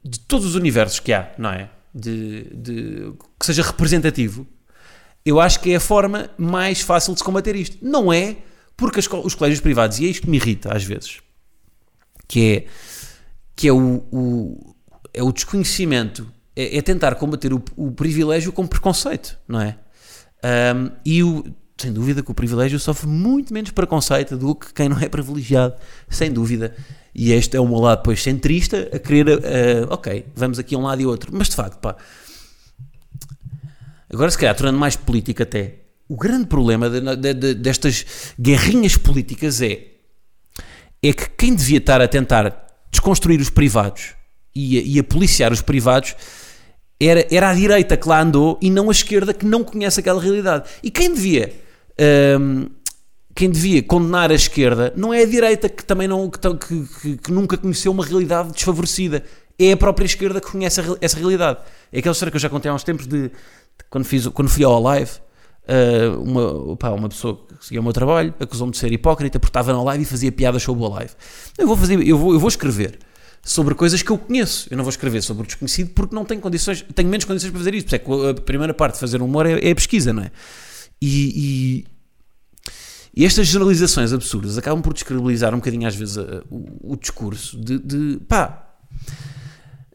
de 0.03 0.19
todos 0.19 0.45
os 0.45 0.55
universos 0.55 0.99
que 0.99 1.13
há, 1.13 1.33
não 1.37 1.49
é? 1.49 1.69
De, 1.93 2.43
de, 2.55 3.13
que 3.39 3.45
seja 3.45 3.63
representativo, 3.63 4.45
eu 5.25 5.39
acho 5.39 5.59
que 5.59 5.71
é 5.71 5.77
a 5.77 5.79
forma 5.79 6.29
mais 6.37 6.81
fácil 6.81 7.13
de 7.13 7.19
se 7.19 7.23
combater 7.23 7.55
isto. 7.55 7.77
Não 7.81 8.11
é 8.13 8.37
porque 8.77 8.99
as, 8.99 9.07
os 9.07 9.33
colégios 9.33 9.61
privados, 9.61 9.99
e 9.99 10.05
é 10.05 10.09
isto 10.09 10.23
que 10.23 10.29
me 10.29 10.37
irrita 10.37 10.75
às 10.75 10.83
vezes, 10.83 11.19
que 12.27 12.53
é, 12.53 12.65
que 13.55 13.67
é, 13.67 13.73
o, 13.73 14.03
o 14.11 14.75
é 15.13 15.23
o 15.23 15.31
desconhecimento, 15.31 16.29
é, 16.55 16.77
é 16.77 16.81
tentar 16.81 17.15
combater 17.15 17.53
o, 17.53 17.63
o, 17.75 17.91
privilégio 17.91 18.51
com 18.51 18.67
preconceito, 18.67 19.37
não 19.47 19.61
é? 19.61 19.77
Um, 20.75 20.91
e 21.05 21.23
o, 21.23 21.43
sem 21.77 21.91
dúvida 21.91 22.23
que 22.23 22.31
o 22.31 22.33
privilégio 22.33 22.79
sofre 22.79 23.07
muito 23.07 23.53
menos 23.53 23.71
preconceito 23.71 24.37
do 24.37 24.55
que 24.55 24.73
quem 24.73 24.87
não 24.87 24.99
é 24.99 25.09
privilegiado, 25.09 25.75
sem 26.09 26.31
dúvida. 26.31 26.75
E 27.13 27.31
este 27.31 27.57
é 27.57 27.59
o 27.59 27.67
meu 27.67 27.79
lado 27.79 27.99
depois 27.99 28.21
centrista, 28.21 28.89
a 28.93 28.99
querer, 28.99 29.27
uh, 29.27 29.87
ok, 29.89 30.25
vamos 30.35 30.57
aqui 30.57 30.75
um 30.75 30.83
lado 30.83 31.01
e 31.01 31.05
outro. 31.05 31.31
Mas 31.33 31.49
de 31.49 31.55
facto, 31.55 31.77
pá, 31.79 31.95
agora 34.11 34.31
se 34.31 34.37
calhar 34.37 34.55
tornando 34.55 34.79
mais 34.79 34.95
político 34.95 35.43
até, 35.43 35.75
o 36.07 36.15
grande 36.15 36.45
problema 36.45 36.89
de, 36.89 37.01
de, 37.15 37.33
de, 37.33 37.53
destas 37.55 38.05
guerrinhas 38.39 38.95
políticas 38.95 39.61
é, 39.61 39.87
é 41.03 41.13
que 41.13 41.29
quem 41.37 41.53
devia 41.53 41.79
estar 41.79 42.01
a 42.01 42.07
tentar 42.07 42.67
desconstruir 42.89 43.41
os 43.41 43.49
privados 43.49 44.13
e 44.55 44.77
a, 44.77 44.81
e 44.81 44.99
a 44.99 45.03
policiar 45.03 45.51
os 45.51 45.61
privados 45.61 46.15
era, 46.99 47.25
era 47.29 47.49
a 47.49 47.53
direita 47.53 47.97
que 47.97 48.07
lá 48.07 48.21
andou 48.21 48.57
e 48.61 48.69
não 48.69 48.89
a 48.89 48.91
esquerda 48.91 49.33
que 49.33 49.45
não 49.45 49.63
conhece 49.63 49.99
aquela 49.99 50.21
realidade. 50.21 50.69
E 50.81 50.89
quem 50.89 51.13
devia 51.13 51.64
um, 52.39 52.67
quem 53.33 53.49
devia 53.49 53.83
condenar 53.83 54.31
a 54.31 54.33
esquerda 54.33 54.93
não 54.95 55.13
é 55.13 55.23
a 55.23 55.25
direita 55.25 55.67
que 55.69 55.83
também 55.83 56.07
não 56.07 56.29
que, 56.29 56.39
que, 56.39 57.17
que, 57.17 57.31
nunca 57.31 57.57
conheceu 57.57 57.91
uma 57.91 58.05
realidade 58.05 58.51
desfavorecida 58.51 59.23
é 59.57 59.71
a 59.71 59.77
própria 59.77 60.05
esquerda 60.05 60.39
que 60.39 60.51
conhece 60.51 60.81
essa 61.01 61.17
realidade 61.17 61.59
é 61.91 61.99
aquela 61.99 62.13
história 62.13 62.31
que 62.31 62.37
eu 62.37 62.41
já 62.41 62.49
contei 62.49 62.69
há 62.69 62.73
uns 62.73 62.83
tempos 62.83 63.07
de, 63.07 63.23
de 63.23 63.31
quando, 63.89 64.05
fiz, 64.05 64.27
quando 64.27 64.49
fui 64.49 64.63
ao 64.63 64.81
live 64.81 65.11
uh, 65.67 66.21
uma, 66.21 66.77
pá, 66.77 66.89
uma 66.91 67.09
pessoa 67.09 67.45
que 67.59 67.65
seguia 67.65 67.81
o 67.81 67.83
meu 67.83 67.93
trabalho 67.93 68.33
acusou-me 68.39 68.71
de 68.71 68.77
ser 68.77 68.91
hipócrita 68.91 69.39
porque 69.39 69.49
estava 69.49 69.73
na 69.73 69.83
live 69.83 70.03
e 70.03 70.05
fazia 70.05 70.31
piadas 70.31 70.63
sobre 70.63 70.83
o 70.83 70.87
live 70.89 71.11
eu 71.57 71.67
vou 71.67 71.77
fazer 71.77 72.07
eu 72.07 72.17
vou, 72.17 72.33
eu 72.33 72.39
vou 72.39 72.49
escrever 72.49 72.99
sobre 73.45 73.75
coisas 73.75 74.01
que 74.01 74.09
eu 74.09 74.17
conheço. 74.17 74.67
Eu 74.71 74.75
não 74.75 74.83
vou 74.83 74.89
escrever 74.89 75.21
sobre 75.21 75.43
o 75.43 75.45
desconhecido 75.45 75.91
porque 75.91 76.15
não 76.15 76.25
tenho 76.25 76.41
condições, 76.41 76.83
tenho 76.95 77.07
menos 77.07 77.25
condições 77.25 77.51
para 77.51 77.59
fazer 77.59 77.75
isso 77.75 77.95
é 77.95 77.99
que 77.99 78.11
a 78.11 78.33
primeira 78.33 78.73
parte 78.73 78.95
de 78.95 78.99
fazer 78.99 79.21
humor 79.21 79.45
é, 79.45 79.59
é 79.67 79.71
a 79.71 79.75
pesquisa, 79.75 80.11
não 80.11 80.23
é? 80.23 80.31
E, 81.01 81.85
e, 83.15 83.21
e, 83.21 83.25
estas 83.25 83.47
generalizações 83.47 84.13
absurdas 84.13 84.57
acabam 84.57 84.81
por 84.81 84.93
descredibilizar 84.93 85.53
um 85.53 85.57
bocadinho 85.57 85.87
às 85.87 85.95
vezes 85.95 86.17
a, 86.17 86.43
o, 86.49 86.93
o, 86.93 86.95
discurso 86.97 87.59
de, 87.59 87.79
de 87.79 88.19
pá, 88.27 88.75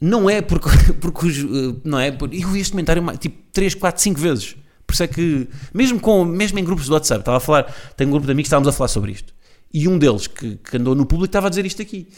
não 0.01 0.29
é 0.29 0.41
porque, 0.41 0.69
porque 1.01 1.27
os, 1.27 1.39
eh, 1.39 1.81
não 1.85 1.99
é, 1.99 2.09
eu 2.09 2.49
vi 2.49 2.61
este 2.61 2.73
comentário 2.73 3.05
tipo 3.19 3.43
3, 3.53 3.75
4, 3.75 4.03
5 4.03 4.21
vezes. 4.21 4.57
Por 4.87 4.95
isso 4.95 5.03
é 5.05 5.07
que, 5.07 5.49
mesmo, 5.73 6.01
com, 6.01 6.25
mesmo 6.25 6.59
em 6.59 6.65
grupos 6.65 6.87
do 6.87 6.95
WhatsApp, 6.95 7.21
estava 7.21 7.37
a 7.37 7.41
falar, 7.41 7.63
tenho 7.97 8.09
um 8.09 8.13
grupo 8.13 8.27
de 8.27 8.33
amigos 8.33 8.49
estávamos 8.49 8.69
a 8.69 8.73
falar 8.73 8.89
sobre 8.89 9.13
isto. 9.13 9.33
E 9.73 9.87
um 9.87 9.97
deles 9.97 10.27
que, 10.27 10.57
que 10.57 10.77
andou 10.77 10.95
no 10.97 11.07
público 11.07 11.27
estava 11.27 11.47
a 11.47 11.51
dizer 11.51 11.65
isto 11.65 11.81
aqui. 11.81 12.09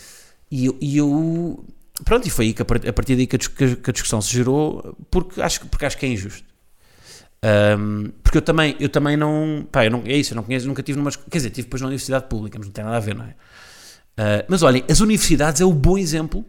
E 0.51 0.67
eu, 0.67 0.77
e 0.81 0.97
eu 0.97 1.65
pronto, 2.05 2.27
e 2.27 2.31
foi 2.31 2.47
aí 2.47 2.53
que 2.55 2.63
a 2.63 2.65
partir 2.65 3.17
daí 3.17 3.27
que 3.27 3.37
a, 3.37 3.93
discussão 3.93 4.21
se 4.21 4.33
gerou, 4.33 4.97
porque 5.11 5.41
acho, 5.41 5.67
porque 5.67 5.85
acho 5.85 5.99
que 5.99 6.07
é 6.07 6.09
injusto. 6.09 6.52
Um, 7.45 8.13
porque 8.23 8.39
eu 8.39 8.43
também, 8.43 8.77
eu 8.79 8.89
também 8.89 9.17
não, 9.17 9.67
pá, 9.71 9.85
eu 9.85 9.91
não, 9.91 10.03
é 10.07 10.17
isso, 10.17 10.33
eu 10.33 10.37
não 10.37 10.45
conheço, 10.45 10.67
nunca 10.69 10.83
tive 10.83 10.97
numa, 10.97 11.11
quer 11.11 11.39
dizer, 11.39 11.51
tive 11.51 11.67
depois 11.67 11.83
na 11.83 11.89
universidade 11.89 12.27
pública, 12.27 12.57
mas 12.57 12.69
não 12.69 12.73
tem 12.73 12.85
nada 12.85 12.97
a 12.97 13.01
ver, 13.01 13.17
não 13.17 13.25
é? 13.25 13.31
Uh, 13.31 14.45
mas 14.49 14.63
olhem, 14.63 14.85
as 14.89 15.01
universidades 15.01 15.61
é 15.61 15.65
o 15.65 15.73
bom 15.73 15.99
exemplo, 15.99 16.45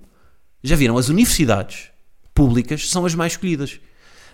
já 0.64 0.76
viram, 0.76 0.96
as 0.98 1.10
universidades 1.10 1.90
públicas 2.34 2.90
são 2.90 3.06
as 3.06 3.16
mais 3.16 3.34
escolhidas. 3.34 3.80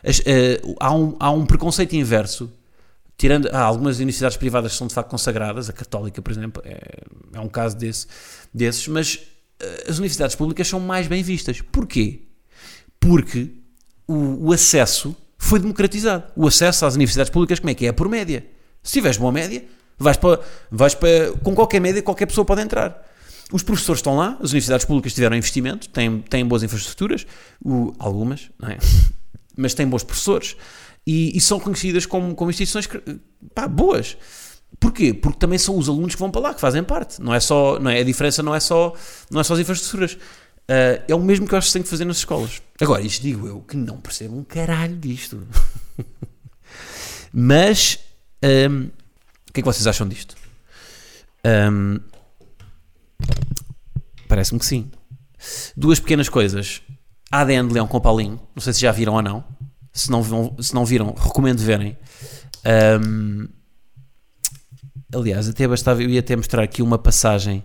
As, 0.04 0.20
uh, 0.20 0.76
há, 0.82 0.94
um, 0.94 1.16
há 1.18 1.32
um 1.32 1.46
preconceito 1.46 1.96
inverso, 1.96 2.52
tirando, 3.18 3.48
há 3.54 3.62
algumas 3.62 3.98
universidades 3.98 4.36
privadas 4.36 4.74
que 4.74 4.78
são 4.78 4.88
de 4.88 4.94
facto 4.94 5.10
consagradas, 5.10 5.70
a 5.70 5.74
católica, 5.74 6.22
por 6.22 6.32
exemplo, 6.32 6.62
é, 6.66 7.04
é 7.34 7.40
um 7.40 7.50
caso 7.50 7.78
desse, 7.78 8.06
desses, 8.54 8.86
mas 8.90 9.16
uh, 9.16 9.90
as 9.90 9.98
universidades 9.98 10.36
públicas 10.36 10.68
são 10.68 10.82
mais 10.82 11.08
bem 11.08 11.24
vistas. 11.24 11.62
Porquê? 11.62 12.24
Porque 13.00 13.50
o, 14.06 14.48
o 14.48 14.52
acesso 14.52 15.16
foi 15.40 15.58
democratizado. 15.58 16.26
O 16.36 16.46
acesso 16.46 16.86
às 16.86 16.94
universidades 16.94 17.32
públicas, 17.32 17.60
como 17.60 17.72
é 17.72 17.74
que 17.74 17.86
é? 17.86 17.90
É 17.90 17.92
por 17.92 18.08
média. 18.10 18.46
Se 18.84 18.94
tiveres 18.94 19.18
boa 19.18 19.32
média, 19.32 19.64
vais 19.98 20.18
para, 20.18 20.42
vais 20.70 20.94
para, 20.94 21.32
com 21.42 21.56
qualquer 21.56 21.80
média, 21.80 22.04
qualquer 22.04 22.28
pessoa 22.28 22.46
pode 22.46 22.62
entrar. 22.62 23.04
Os 23.52 23.64
professores 23.64 24.00
estão 24.00 24.16
lá, 24.16 24.34
as 24.34 24.52
universidades 24.52 24.86
públicas 24.86 25.14
tiveram 25.14 25.36
investimento, 25.36 25.90
têm, 25.90 26.20
têm 26.22 26.46
boas 26.46 26.62
infraestruturas, 26.62 27.26
o, 27.64 27.96
algumas, 27.98 28.52
é? 28.64 28.78
mas 29.58 29.74
têm 29.74 29.88
bons 29.88 30.04
professores 30.04 30.56
e, 31.08 31.36
e 31.36 31.42
são 31.42 31.60
conhecidas 31.60 32.06
como, 32.06 32.36
como 32.36 32.52
instituições 32.52 32.88
pá, 33.56 33.68
boas. 33.68 34.18
Porquê? 34.80 35.14
Porque 35.14 35.40
também 35.40 35.58
são 35.58 35.78
os 35.78 35.90
alunos 35.90 36.14
que 36.14 36.20
vão 36.20 36.30
para 36.30 36.42
lá, 36.42 36.54
que 36.54 36.62
fazem 36.62 36.84
parte. 36.84 37.20
Não 37.22 37.34
é 37.34 37.40
só, 37.40 37.80
não 37.80 37.90
é, 37.90 38.00
a 38.00 38.04
diferença 38.04 38.44
não 38.44 38.54
é 38.54 38.60
só, 38.60 38.94
não 39.32 39.42
é 39.42 39.44
só 39.44 39.54
as 39.54 39.60
infraestruturas. 39.60 40.18
Uh, 40.70 41.04
é 41.08 41.16
o 41.16 41.20
mesmo 41.20 41.48
que 41.48 41.56
eu 41.56 41.58
acho 41.58 41.68
que 41.68 41.74
tem 41.74 41.82
que 41.82 41.90
fazer 41.90 42.06
nas 42.06 42.18
escolas. 42.18 42.62
Agora, 42.80 43.02
isto 43.02 43.24
digo 43.24 43.48
eu 43.48 43.62
que 43.62 43.76
não 43.76 43.98
percebo 43.98 44.38
um 44.38 44.44
caralho 44.44 44.96
disto. 44.98 45.48
Mas 47.34 47.98
um, 48.70 48.84
o 48.84 49.54
que 49.54 49.62
é 49.62 49.64
que 49.64 49.66
vocês 49.66 49.88
acham 49.88 50.08
disto? 50.08 50.36
Um, 51.44 52.00
Parece-me 54.30 54.60
que 54.60 54.66
sim. 54.66 54.92
Duas 55.76 56.00
pequenas 56.00 56.30
coisas. 56.30 56.84
ADN 57.32 57.68
de 57.68 57.74
Leão 57.74 57.88
com 57.88 58.00
Paulinho. 58.00 58.40
Não 58.56 58.62
sei 58.62 58.74
se 58.74 58.82
já 58.82 58.92
viram 58.92 59.16
ou 59.16 59.22
não. 59.24 59.44
Se 59.92 60.12
não, 60.12 60.24
se 60.62 60.74
não 60.74 60.86
viram, 60.86 61.16
recomendo 61.18 61.60
verem. 61.60 61.98
Um, 63.04 63.48
aliás, 65.14 65.50
até 65.50 65.68
bastava, 65.68 66.04
eu 66.04 66.10
ia 66.10 66.20
até 66.20 66.36
mostrar 66.36 66.62
aqui 66.62 66.84
uma 66.84 67.00
passagem. 67.00 67.64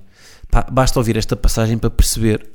basta 0.72 0.98
ouvir 0.98 1.18
esta 1.18 1.36
passagem 1.36 1.76
para 1.76 1.90
perceber 1.90 2.50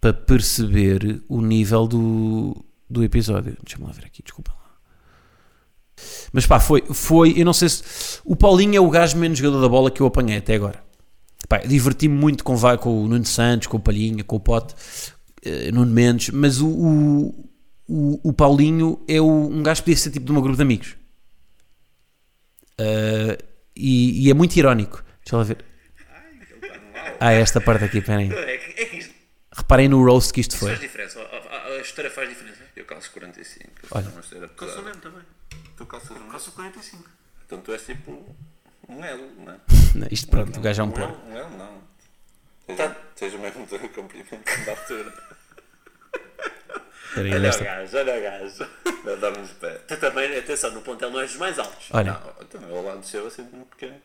para 0.00 0.12
perceber 0.12 1.22
o 1.28 1.40
nível 1.42 1.86
do, 1.86 2.64
do 2.88 3.04
episódio. 3.04 3.56
Deixa-me 3.62 3.86
lá 3.86 3.92
ver 3.92 4.06
aqui, 4.06 4.22
desculpa. 4.22 4.60
Mas 6.32 6.46
pá, 6.46 6.58
foi, 6.58 6.82
foi, 6.92 7.34
eu 7.36 7.44
não 7.44 7.52
sei 7.52 7.68
se. 7.68 7.82
O 8.24 8.34
Paulinho 8.34 8.76
é 8.76 8.80
o 8.80 8.88
gajo 8.88 9.16
menos 9.18 9.38
jogador 9.38 9.60
da 9.60 9.68
bola 9.68 9.90
que 9.90 10.00
eu 10.00 10.06
apanhei 10.06 10.38
até 10.38 10.54
agora. 10.54 10.82
Pá, 11.48 11.58
diverti-me 11.58 12.14
muito 12.14 12.44
com, 12.44 12.56
com 12.78 13.04
o 13.04 13.08
Nuno 13.08 13.26
Santos, 13.26 13.66
com 13.66 13.76
o 13.76 13.80
Palhinha, 13.80 14.24
com 14.24 14.36
o 14.36 14.40
Pote, 14.40 14.74
uh, 15.44 15.74
Nuno 15.74 15.92
Mendes, 15.92 16.30
mas 16.30 16.60
o, 16.60 16.68
o, 16.68 17.50
o, 17.88 18.20
o 18.30 18.32
Paulinho 18.32 19.02
é 19.08 19.20
o, 19.20 19.26
um 19.26 19.62
gajo 19.62 19.82
que 19.82 19.86
podia 19.86 19.96
ser 19.96 20.10
tipo 20.10 20.26
de 20.26 20.32
um 20.32 20.40
grupo 20.40 20.56
de 20.56 20.62
amigos. 20.62 20.96
Uh, 22.80 23.36
e, 23.76 24.26
e 24.26 24.30
é 24.30 24.34
muito 24.34 24.56
irónico. 24.56 25.04
Deixa 25.24 25.36
lá 25.36 25.42
ver. 25.42 25.64
Ah, 27.18 27.32
esta 27.32 27.60
parte 27.60 27.84
aqui, 27.84 28.00
peraí. 28.00 28.32
É 28.32 28.54
é 28.54 28.84
que 28.86 28.96
isto 28.96 29.19
Reparem 29.52 29.88
no 29.88 30.04
roast 30.04 30.32
que 30.32 30.40
isto 30.40 30.56
foi. 30.56 30.68
faz 30.70 30.80
diferença. 30.80 31.20
A, 31.20 31.56
a, 31.56 31.66
a 31.66 31.80
história 31.80 32.10
faz 32.10 32.28
diferença. 32.28 32.60
Eu 32.76 32.84
calço 32.84 33.10
45. 33.12 33.70
Olha. 33.90 34.10
Calço 34.56 34.82
mesmo 34.82 35.00
também. 35.00 35.22
Tu 35.76 35.86
calças 35.86 36.10
um 36.16 36.28
Calço 36.28 36.52
45. 36.52 37.10
Então 37.46 37.60
tu 37.60 37.72
és 37.72 37.84
tipo 37.84 38.36
um 38.88 39.04
L, 39.04 39.22
não 39.38 39.52
é? 39.52 39.56
Não, 39.94 40.08
Isto 40.10 40.28
pronto, 40.28 40.56
o 40.58 40.62
gajo 40.62 40.82
é 40.82 40.84
um 40.84 40.88
Um. 40.88 40.96
L, 41.02 41.16
um 41.26 41.36
L 41.36 41.56
não. 41.56 41.90
Tá. 42.76 42.76
Seja, 42.76 42.96
seja 43.16 43.38
mesmo 43.38 43.66
do 43.66 43.88
comprimento 43.88 44.64
da 44.64 44.70
altura. 44.72 45.12
Olha 47.16 47.36
o 47.36 47.64
gajo, 47.64 47.96
olha 47.98 48.18
o 48.18 48.22
gajo. 48.22 48.66
Vai 49.04 49.16
dar 49.16 49.30
nos 49.36 49.50
pés. 49.52 49.80
Tu 49.88 49.96
também, 49.96 50.38
atenção, 50.38 50.70
no 50.70 50.80
plantel 50.82 51.10
não 51.10 51.20
és 51.20 51.30
dos 51.30 51.40
mais 51.40 51.58
altos. 51.58 51.88
Olha, 51.90 52.12
Não, 52.12 52.34
então 52.42 52.62
eu 52.62 52.82
lá 52.82 52.94
no 52.94 53.02
seu 53.02 53.26
assim 53.26 53.42
muito 53.42 53.66
pequeno. 53.76 54.00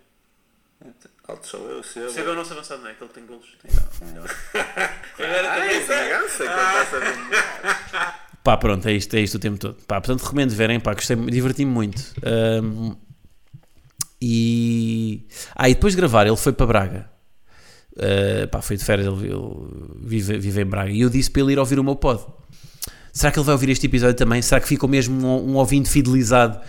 Alto 1.28 1.48
sou 1.48 1.67
eu, 1.69 1.84
seu. 1.84 2.12
Chega 2.13 2.32
o 2.32 2.36
nosso 2.36 2.54
avançado, 2.54 2.82
não 2.84 2.89
é? 2.89 2.93
Que 2.93 3.04
ele 3.04 3.13
tem 3.13 3.26
golos. 3.26 3.48
Tem. 3.62 4.08
Melhor. 4.08 4.30
Agora 4.54 5.52
Ah, 5.52 5.56
também 5.56 5.76
é 5.78 5.86
que 5.86 5.91
eu 5.91 6.30
faço 6.30 6.95
a 6.95 7.00
mim. 7.00 8.12
Pá, 8.43 8.58
pronto, 8.58 8.88
é 8.88 8.93
isto, 8.93 9.13
é 9.15 9.21
isto 9.21 9.36
o 9.36 9.39
tempo 9.39 9.58
todo. 9.58 9.76
Pá, 9.88 10.00
portanto, 10.00 10.21
recomendo 10.24 10.52
verem, 10.52 10.80
pá, 10.80 10.93
gostei, 10.93 11.15
diverti-me 11.15 11.71
muito. 11.71 12.13
Ahm, 12.24 12.95
e. 14.21 15.28
Ah, 15.56 15.67
e 15.69 15.74
depois 15.74 15.93
de 15.93 15.98
gravar, 15.98 16.28
ele 16.28 16.38
foi 16.38 16.54
para 16.54 16.65
Braga. 16.67 17.10
Ah, 17.98 18.48
pá, 18.48 18.62
foi 18.62 18.78
de 18.78 18.84
férias, 18.84 19.08
ele, 19.08 19.28
ele 19.28 19.98
vive, 20.02 20.38
vive 20.38 20.62
em 20.62 20.65
Braga. 20.65 20.91
E 20.91 21.02
eu 21.02 21.10
disse 21.10 21.32
para 21.32 21.41
ele 21.41 21.54
ir 21.54 21.60
ouvir 21.60 21.80
o 21.80 21.84
meu 21.84 21.95
pod. 21.95 22.24
Será 23.12 23.32
que 23.32 23.39
ele 23.39 23.45
vai 23.45 23.54
ouvir 23.54 23.69
este 23.69 23.86
episódio 23.88 24.15
também? 24.15 24.41
Será 24.41 24.60
que 24.62 24.67
ficou 24.67 24.89
mesmo 24.89 25.26
um, 25.26 25.52
um 25.52 25.56
ouvinte 25.56 25.89
fidelizado 25.89 26.60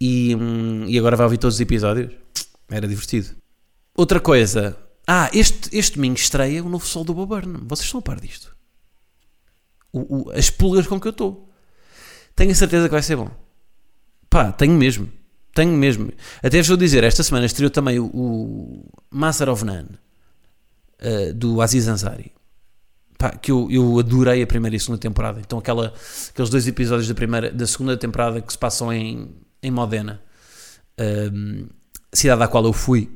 e, 0.00 0.34
hum, 0.36 0.84
e 0.86 0.96
agora 0.98 1.16
vai 1.16 1.24
ouvir 1.24 1.38
todos 1.38 1.56
os 1.56 1.60
episódios? 1.60 2.12
Era 2.70 2.86
divertido. 2.86 3.41
Outra 3.96 4.20
coisa. 4.20 4.76
Ah, 5.06 5.28
este, 5.32 5.76
este 5.76 5.96
domingo 5.96 6.16
estreia 6.16 6.62
o 6.64 6.68
novo 6.68 6.86
Sol 6.86 7.04
do 7.04 7.12
Bob 7.14 7.28
Burnham. 7.28 7.60
Vocês 7.68 7.86
estão 7.86 7.98
a 8.00 8.02
par 8.02 8.20
disto? 8.20 8.54
O- 9.92 10.28
o- 10.28 10.30
as 10.30 10.48
pulgas 10.48 10.86
com 10.86 10.98
que 11.00 11.06
eu 11.08 11.10
estou. 11.10 11.50
Tenho 12.34 12.50
a 12.50 12.54
certeza 12.54 12.86
que 12.88 12.92
vai 12.92 13.02
ser 13.02 13.16
bom. 13.16 13.30
Pá, 14.30 14.50
tenho 14.52 14.72
mesmo. 14.74 15.10
Tenho 15.54 15.72
mesmo. 15.72 16.10
Até 16.42 16.58
vos 16.58 16.68
vou 16.68 16.76
dizer, 16.78 17.04
esta 17.04 17.22
semana 17.22 17.44
estreou 17.44 17.70
também 17.70 17.98
o, 17.98 18.06
o 18.06 18.84
Master 19.10 19.50
of 19.50 19.64
None 19.64 19.98
eh, 20.98 21.32
do 21.34 21.60
Aziz 21.60 21.86
Ansari. 21.88 22.32
Pá, 23.18 23.30
que 23.32 23.52
eu, 23.52 23.68
eu 23.70 23.98
adorei 23.98 24.42
a 24.42 24.46
primeira 24.46 24.74
e 24.74 24.78
a 24.78 24.80
segunda 24.80 24.98
temporada. 24.98 25.40
Então 25.40 25.58
aquela, 25.58 25.92
aqueles 26.30 26.48
dois 26.50 26.66
episódios 26.66 27.06
da, 27.08 27.14
primeira, 27.14 27.50
da 27.52 27.66
segunda 27.66 27.96
temporada 27.98 28.40
que 28.40 28.50
se 28.50 28.58
passam 28.58 28.90
em, 28.90 29.28
em 29.62 29.70
Modena, 29.70 30.22
ehm, 30.96 31.66
cidade 32.14 32.42
à 32.42 32.48
qual 32.48 32.64
eu 32.64 32.72
fui, 32.72 33.10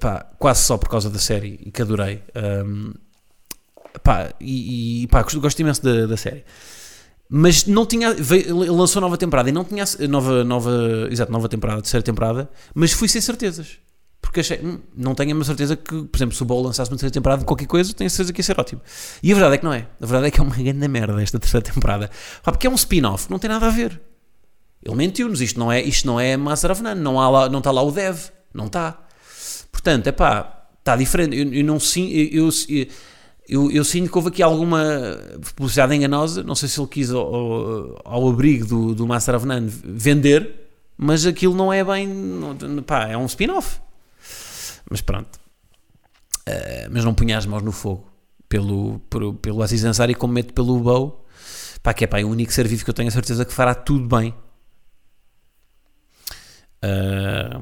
pá, 0.00 0.26
quase 0.38 0.62
só 0.64 0.76
por 0.76 0.88
causa 0.88 1.08
da 1.10 1.18
série 1.18 1.58
e 1.64 1.70
que 1.70 1.82
adorei. 1.82 2.22
Ehm, 2.34 2.92
pá, 4.02 4.32
e, 4.40 5.02
e, 5.04 5.06
pá, 5.08 5.22
gosto, 5.22 5.40
gosto 5.40 5.58
imenso 5.60 5.82
da, 5.82 6.06
da 6.06 6.16
série. 6.16 6.44
Mas 7.30 7.66
não 7.66 7.84
tinha. 7.84 8.14
veio- 8.14 8.56
lançou 8.72 9.00
nova 9.02 9.16
temporada 9.18 9.48
e 9.48 9.52
não 9.52 9.64
tinha. 9.64 9.84
Nova, 10.08 10.42
nova, 10.44 10.70
exato, 11.10 11.30
nova 11.30 11.48
temporada, 11.48 11.82
terceira 11.82 12.02
temporada, 12.02 12.48
mas 12.74 12.92
fui 12.92 13.06
sem 13.08 13.20
certezas. 13.20 13.78
Porque 14.20 14.40
achei. 14.40 14.58
hum, 14.62 14.80
não 14.96 15.14
tenho 15.14 15.30
a 15.30 15.34
mesma 15.34 15.44
certeza 15.44 15.76
que, 15.76 16.04
por 16.04 16.16
exemplo, 16.16 16.34
se 16.34 16.42
o 16.42 16.46
Bowl 16.46 16.62
lançasse 16.62 16.90
uma 16.90 16.96
terceira 16.96 17.12
temporada 17.12 17.40
de 17.40 17.46
qualquer 17.46 17.66
coisa, 17.66 17.92
tenho 17.92 18.06
a 18.06 18.10
certeza 18.10 18.32
que 18.32 18.40
ia 18.40 18.44
ser 18.44 18.58
ótimo. 18.58 18.80
E 19.22 19.30
a 19.30 19.34
verdade 19.34 19.54
é 19.54 19.58
que 19.58 19.64
não 19.64 19.72
é. 19.72 19.86
A 20.00 20.06
verdade 20.06 20.26
é 20.26 20.30
que 20.30 20.40
é 20.40 20.42
uma 20.42 20.56
grande 20.56 20.88
merda 20.88 21.22
esta 21.22 21.38
terceira 21.38 21.64
temporada. 21.64 22.10
Pá, 22.42 22.50
porque 22.50 22.66
é 22.66 22.70
um 22.70 22.74
spin-off, 22.74 23.30
não 23.30 23.38
tem 23.38 23.48
nada 23.50 23.66
a 23.66 23.70
ver. 23.70 24.00
Ele 24.82 24.94
mentiu-nos, 24.96 25.40
isto 25.40 25.58
não 25.58 25.70
é, 25.70 25.82
isto 25.82 26.06
não 26.06 26.18
é 26.18 26.36
Master 26.36 26.70
of 26.70 26.82
None, 26.82 27.00
não, 27.00 27.20
há 27.20 27.28
lá, 27.28 27.48
não 27.48 27.58
está 27.58 27.70
lá 27.70 27.82
o 27.82 27.90
Dev, 27.90 28.16
não 28.54 28.66
está. 28.66 28.98
Portanto, 29.72 30.06
é 30.06 30.12
pá, 30.12 30.66
está 30.78 30.96
diferente. 30.96 31.36
Eu, 31.36 31.52
eu 31.52 31.64
não 31.64 31.78
sinto, 31.80 32.12
eu, 32.14 32.48
eu, 32.68 32.86
eu, 33.48 33.70
eu 33.70 33.84
sinto 33.84 34.10
que 34.10 34.16
houve 34.18 34.28
aqui 34.28 34.42
alguma 34.42 34.82
publicidade 35.56 35.94
enganosa. 35.94 36.42
Não 36.42 36.54
sei 36.54 36.68
se 36.68 36.80
ele 36.80 36.88
quis, 36.88 37.10
ao, 37.10 38.00
ao- 38.04 38.28
abrigo 38.28 38.66
do, 38.66 38.94
do 38.94 39.06
Master 39.06 39.34
of 39.36 39.46
None, 39.46 39.68
vender, 39.68 40.68
mas 40.96 41.24
aquilo 41.26 41.54
não 41.54 41.72
é 41.72 41.84
bem. 41.84 42.08
pá, 42.86 43.06
é 43.08 43.16
um 43.16 43.26
spin-off. 43.26 43.80
Mas 44.90 45.00
pronto. 45.00 45.38
Eh, 46.46 46.88
mas 46.90 47.04
não 47.04 47.14
punha 47.14 47.36
as 47.38 47.44
mãos 47.46 47.62
no 47.62 47.72
fogo 47.72 48.08
pelo, 48.48 48.98
pelo, 49.10 49.34
pelo 49.34 49.62
Aziz 49.62 49.84
Ansari, 49.84 50.14
como 50.14 50.32
meto 50.32 50.54
pelo 50.54 50.78
Bow. 50.80 51.24
Pá, 51.82 51.92
que 51.94 52.04
é 52.04 52.06
pá, 52.06 52.20
é 52.20 52.24
o 52.24 52.28
único 52.28 52.52
ser 52.52 52.66
vivo 52.66 52.84
que 52.84 52.90
eu 52.90 52.94
tenho 52.94 53.08
a 53.08 53.12
certeza 53.12 53.44
que 53.44 53.52
fará 53.52 53.74
tudo 53.74 54.08
bem. 54.16 54.34
Ah, 56.82 57.60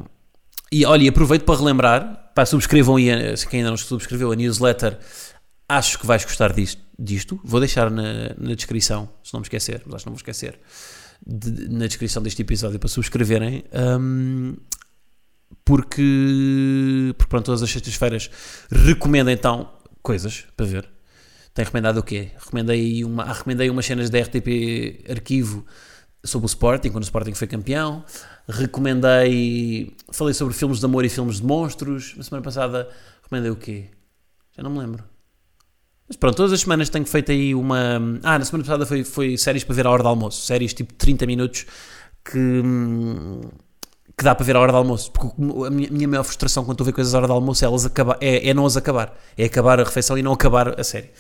e 0.81 0.85
olha, 0.87 1.03
e 1.05 1.09
aproveito 1.09 1.45
para 1.45 1.59
relembrar, 1.59 2.31
pá, 2.35 2.45
subscrevam 2.47 2.97
se 3.37 3.47
quem 3.49 3.61
ainda 3.61 3.71
não 3.71 3.77
subscreveu 3.77 4.33
a 4.33 4.37
newsletter, 4.37 4.99
acho 5.69 5.99
que 5.99 6.07
vais 6.07 6.25
gostar 6.25 6.53
disto. 6.53 6.81
disto. 6.99 7.41
Vou 7.45 7.61
deixar 7.61 7.91
na, 7.91 8.35
na 8.39 8.55
descrição, 8.55 9.09
se 9.23 9.33
não 9.35 9.41
me 9.41 9.45
esquecer, 9.45 9.83
mas 9.87 9.97
acho 9.97 10.05
que 10.05 10.11
não 10.11 10.15
vou 10.15 10.19
esquecer, 10.19 10.59
de- 11.27 11.69
na 11.69 11.87
descrição 11.87 12.23
deste 12.23 12.43
episódio 12.43 12.79
para 12.79 12.89
subscreverem, 12.89 13.65
ahm, 13.73 14.55
porque, 15.65 17.15
porque 17.17 17.29
pronto, 17.29 17.47
todas 17.47 17.63
as 17.63 17.71
sextas-feiras 17.71 18.31
recomendo 18.71 19.31
então 19.31 19.71
coisas 20.03 20.45
para 20.57 20.67
ver. 20.67 20.89
Tem 21.55 21.65
recomendado 21.65 21.99
o 21.99 22.03
quê? 22.03 22.31
Recomendei, 22.39 23.03
uma, 23.05 23.25
recomendei 23.33 23.71
umas 23.71 23.87
cenas 23.87 24.11
da 24.11 24.19
RTP 24.21 25.05
Arquivo 25.11 25.65
sobre 26.25 26.45
o 26.47 26.49
Sporting, 26.49 26.91
quando 26.91 27.03
o 27.03 27.07
Sporting 27.07 27.35
foi 27.35 27.47
campeão. 27.47 28.05
Recomendei. 28.49 29.93
Falei 30.13 30.33
sobre 30.33 30.55
filmes 30.55 30.79
de 30.79 30.85
amor 30.85 31.05
e 31.05 31.09
filmes 31.09 31.41
de 31.41 31.45
monstros. 31.45 32.15
Na 32.17 32.23
semana 32.23 32.45
passada 32.45 32.89
recomendei 33.23 33.51
o 33.51 33.57
quê? 33.57 33.87
Já 34.57 34.63
não 34.63 34.71
me 34.71 34.79
lembro. 34.79 35.05
Mas 36.09 36.17
pronto, 36.17 36.37
todas 36.37 36.53
as 36.53 36.61
semanas 36.61 36.89
tenho 36.89 37.05
feito 37.05 37.33
aí 37.33 37.55
uma. 37.55 37.97
Ah, 38.23 38.39
na 38.39 38.45
semana 38.45 38.65
passada 38.65 38.87
foi, 38.87 39.03
foi 39.03 39.37
séries 39.37 39.65
para 39.65 39.75
ver 39.75 39.87
à 39.87 39.91
hora 39.91 40.03
do 40.03 40.09
almoço. 40.09 40.47
Séries 40.47 40.73
tipo 40.73 40.93
30 40.95 41.27
minutos 41.27 41.67
que. 42.25 42.63
que 44.17 44.25
dá 44.25 44.33
para 44.33 44.47
ver 44.47 44.55
à 44.55 44.61
hora 44.61 44.71
do 44.71 44.79
almoço. 44.79 45.11
Porque 45.11 45.35
a 45.67 45.71
minha, 45.71 45.91
minha 45.91 46.07
maior 46.07 46.23
frustração 46.23 46.65
quando 46.65 46.75
estou 46.75 46.85
a 46.85 46.87
ver 46.87 46.93
coisas 46.93 47.15
à 47.15 47.19
hora 47.19 47.27
do 47.27 47.33
almoço 47.33 47.65
é, 47.65 47.67
elas 47.67 47.91
é, 48.21 48.49
é 48.51 48.55
não 48.55 48.65
as 48.65 48.77
acabar. 48.77 49.19
É 49.37 49.45
acabar 49.45 49.81
a 49.81 49.85
refeição 49.85 50.17
e 50.17 50.23
não 50.23 50.33
acabar 50.33 50.79
a 50.79 50.85
série. 50.85 51.11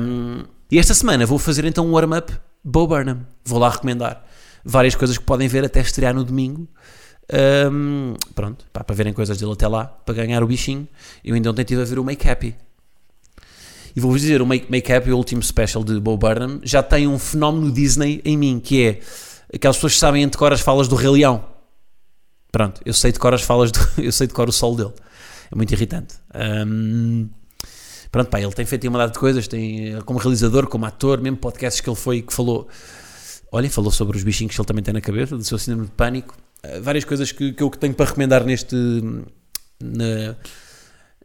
Um, 0.00 0.42
e 0.68 0.78
esta 0.80 0.94
semana 0.94 1.24
vou 1.24 1.38
fazer 1.38 1.64
então 1.64 1.86
um 1.86 1.92
warm-up 1.92 2.32
Bo 2.64 2.88
Burnham. 2.88 3.24
Vou 3.44 3.60
lá 3.60 3.70
recomendar 3.70 4.26
várias 4.64 4.94
coisas 4.94 5.18
que 5.18 5.24
podem 5.24 5.46
ver 5.46 5.64
até 5.64 5.80
estrear 5.80 6.14
no 6.14 6.24
domingo. 6.24 6.66
Um, 7.70 8.14
pronto, 8.34 8.64
pá, 8.72 8.84
para 8.84 8.94
verem 8.94 9.12
coisas 9.12 9.38
dele 9.38 9.52
até 9.52 9.66
lá, 9.66 9.84
para 9.84 10.14
ganhar 10.14 10.42
o 10.42 10.46
bichinho. 10.46 10.88
Eu 11.24 11.34
ainda 11.34 11.50
ontem 11.50 11.62
estive 11.62 11.82
a 11.82 11.84
ver 11.84 11.98
o 11.98 12.04
Make 12.04 12.28
Happy. 12.28 12.56
E 13.96 14.00
vou-vos 14.00 14.20
dizer, 14.20 14.42
o 14.42 14.46
Make, 14.46 14.70
Make 14.70 14.92
Happy, 14.92 15.12
o 15.12 15.16
último 15.16 15.42
special 15.42 15.84
de 15.84 16.00
Bo 16.00 16.16
Burnham, 16.16 16.60
já 16.64 16.82
tem 16.82 17.06
um 17.06 17.18
fenómeno 17.18 17.70
Disney 17.70 18.20
em 18.24 18.36
mim, 18.36 18.58
que 18.58 18.82
é 18.82 19.00
aquelas 19.54 19.76
pessoas 19.76 19.94
que 19.94 19.98
sabem 20.00 20.26
decor 20.26 20.52
as 20.52 20.60
falas 20.60 20.88
do 20.88 20.96
Rei 20.96 21.10
Leão. 21.10 21.44
Pronto, 22.50 22.80
eu 22.84 22.92
sei 22.92 23.12
decor 23.12 23.34
as 23.34 23.42
falas, 23.42 23.70
do, 23.70 23.80
eu 24.02 24.10
sei 24.10 24.26
decor 24.26 24.48
o 24.48 24.52
solo 24.52 24.76
dele. 24.76 24.92
É 25.50 25.54
muito 25.54 25.72
irritante. 25.72 26.16
Um, 26.66 27.28
pronto, 28.10 28.28
pá, 28.30 28.40
ele 28.40 28.52
tem 28.52 28.66
feito 28.66 28.88
uma 28.88 28.98
data 28.98 29.12
de 29.12 29.18
coisas, 29.18 29.46
tem 29.46 30.00
como 30.02 30.18
realizador, 30.18 30.66
como 30.66 30.84
ator, 30.86 31.20
mesmo 31.20 31.36
podcasts 31.36 31.80
que 31.80 31.88
ele 31.88 31.96
foi, 31.96 32.22
que 32.22 32.32
falou, 32.32 32.68
olha, 33.54 33.70
falou 33.70 33.92
sobre 33.92 34.16
os 34.16 34.24
bichinhos 34.24 34.52
que 34.52 34.60
ele 34.60 34.66
também 34.66 34.82
tem 34.82 34.92
na 34.92 35.00
cabeça, 35.00 35.36
do 35.36 35.44
seu 35.44 35.56
síndrome 35.56 35.86
de 35.86 35.92
pânico, 35.92 36.36
eh, 36.62 36.80
várias 36.80 37.04
coisas 37.04 37.30
que, 37.30 37.52
que 37.52 37.62
eu 37.62 37.70
tenho 37.70 37.94
para 37.94 38.06
recomendar 38.06 38.44
neste, 38.44 38.74
na, 39.80 40.34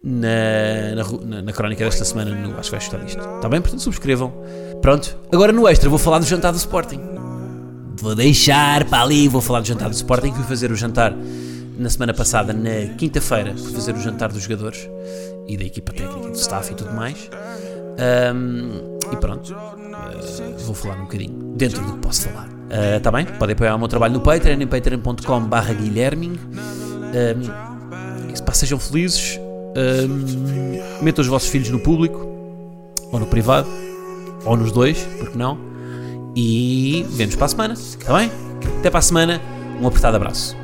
na, 0.03 1.03
na, 1.25 1.41
na 1.41 1.51
crónica 1.51 1.83
desta 1.83 2.05
semana, 2.05 2.35
no, 2.35 2.57
acho 2.59 2.69
que 2.69 2.77
vais 2.77 2.83
gostar 2.83 3.03
disto, 3.03 3.19
está 3.19 3.49
bem? 3.49 3.59
Portanto, 3.59 3.81
subscrevam. 3.81 4.31
Pronto, 4.79 5.17
agora 5.33 5.51
no 5.51 5.67
extra 5.67 5.89
vou 5.89 5.97
falar 5.97 6.19
do 6.19 6.25
jantar 6.25 6.51
do 6.51 6.57
Sporting. 6.57 7.01
Vou 7.97 8.13
deixar 8.13 8.85
para 8.85 9.01
ali, 9.01 9.27
vou 9.27 9.41
falar 9.41 9.61
do 9.61 9.67
jantar 9.67 9.89
do 9.89 9.95
Sporting, 9.95 10.31
fui 10.31 10.43
fazer 10.43 10.71
o 10.71 10.75
jantar 10.75 11.13
na 11.79 11.89
semana 11.89 12.13
passada, 12.13 12.53
na 12.53 12.93
quinta-feira, 12.95 13.57
fui 13.57 13.73
fazer 13.73 13.95
o 13.95 13.99
jantar 13.99 14.31
dos 14.31 14.43
jogadores 14.43 14.87
e 15.47 15.57
da 15.57 15.63
equipa 15.63 15.91
técnica, 15.91 16.29
do 16.29 16.37
staff 16.37 16.71
e 16.71 16.75
tudo 16.75 16.93
mais. 16.93 17.27
Ahm, 17.99 18.97
e 19.11 19.15
pronto, 19.17 19.53
ah, 19.55 19.75
vou 20.65 20.75
falar 20.75 20.95
um 20.95 21.01
bocadinho 21.01 21.53
dentro 21.55 21.83
do 21.83 21.93
que 21.93 21.99
posso 21.99 22.29
falar. 22.29 22.47
Está 22.97 23.11
bem? 23.11 23.25
Podem 23.25 23.53
apoiar 23.53 23.75
o 23.75 23.79
meu 23.79 23.87
trabalho 23.87 24.13
no 24.13 24.21
Patreon, 24.21 24.61
em 24.61 24.67
patreon.com.br 24.67 25.55
pá, 28.45 28.53
sejam 28.53 28.79
felizes. 28.79 29.39
Ahm, 29.75 31.03
metam 31.03 31.21
os 31.21 31.27
vossos 31.27 31.49
filhos 31.49 31.69
no 31.69 31.79
público 31.79 32.27
ou 33.11 33.19
no 33.19 33.25
privado 33.27 33.67
ou 34.45 34.57
nos 34.57 34.71
dois, 34.71 34.99
porque 35.19 35.37
não? 35.37 35.57
E 36.35 37.05
vemos 37.09 37.35
para 37.35 37.45
a 37.45 37.49
semana, 37.49 37.73
está 37.73 38.17
bem? 38.17 38.31
Até 38.79 38.89
para 38.89 38.99
a 38.99 39.03
semana, 39.03 39.41
um 39.81 39.87
apertado 39.87 40.15
abraço. 40.15 40.55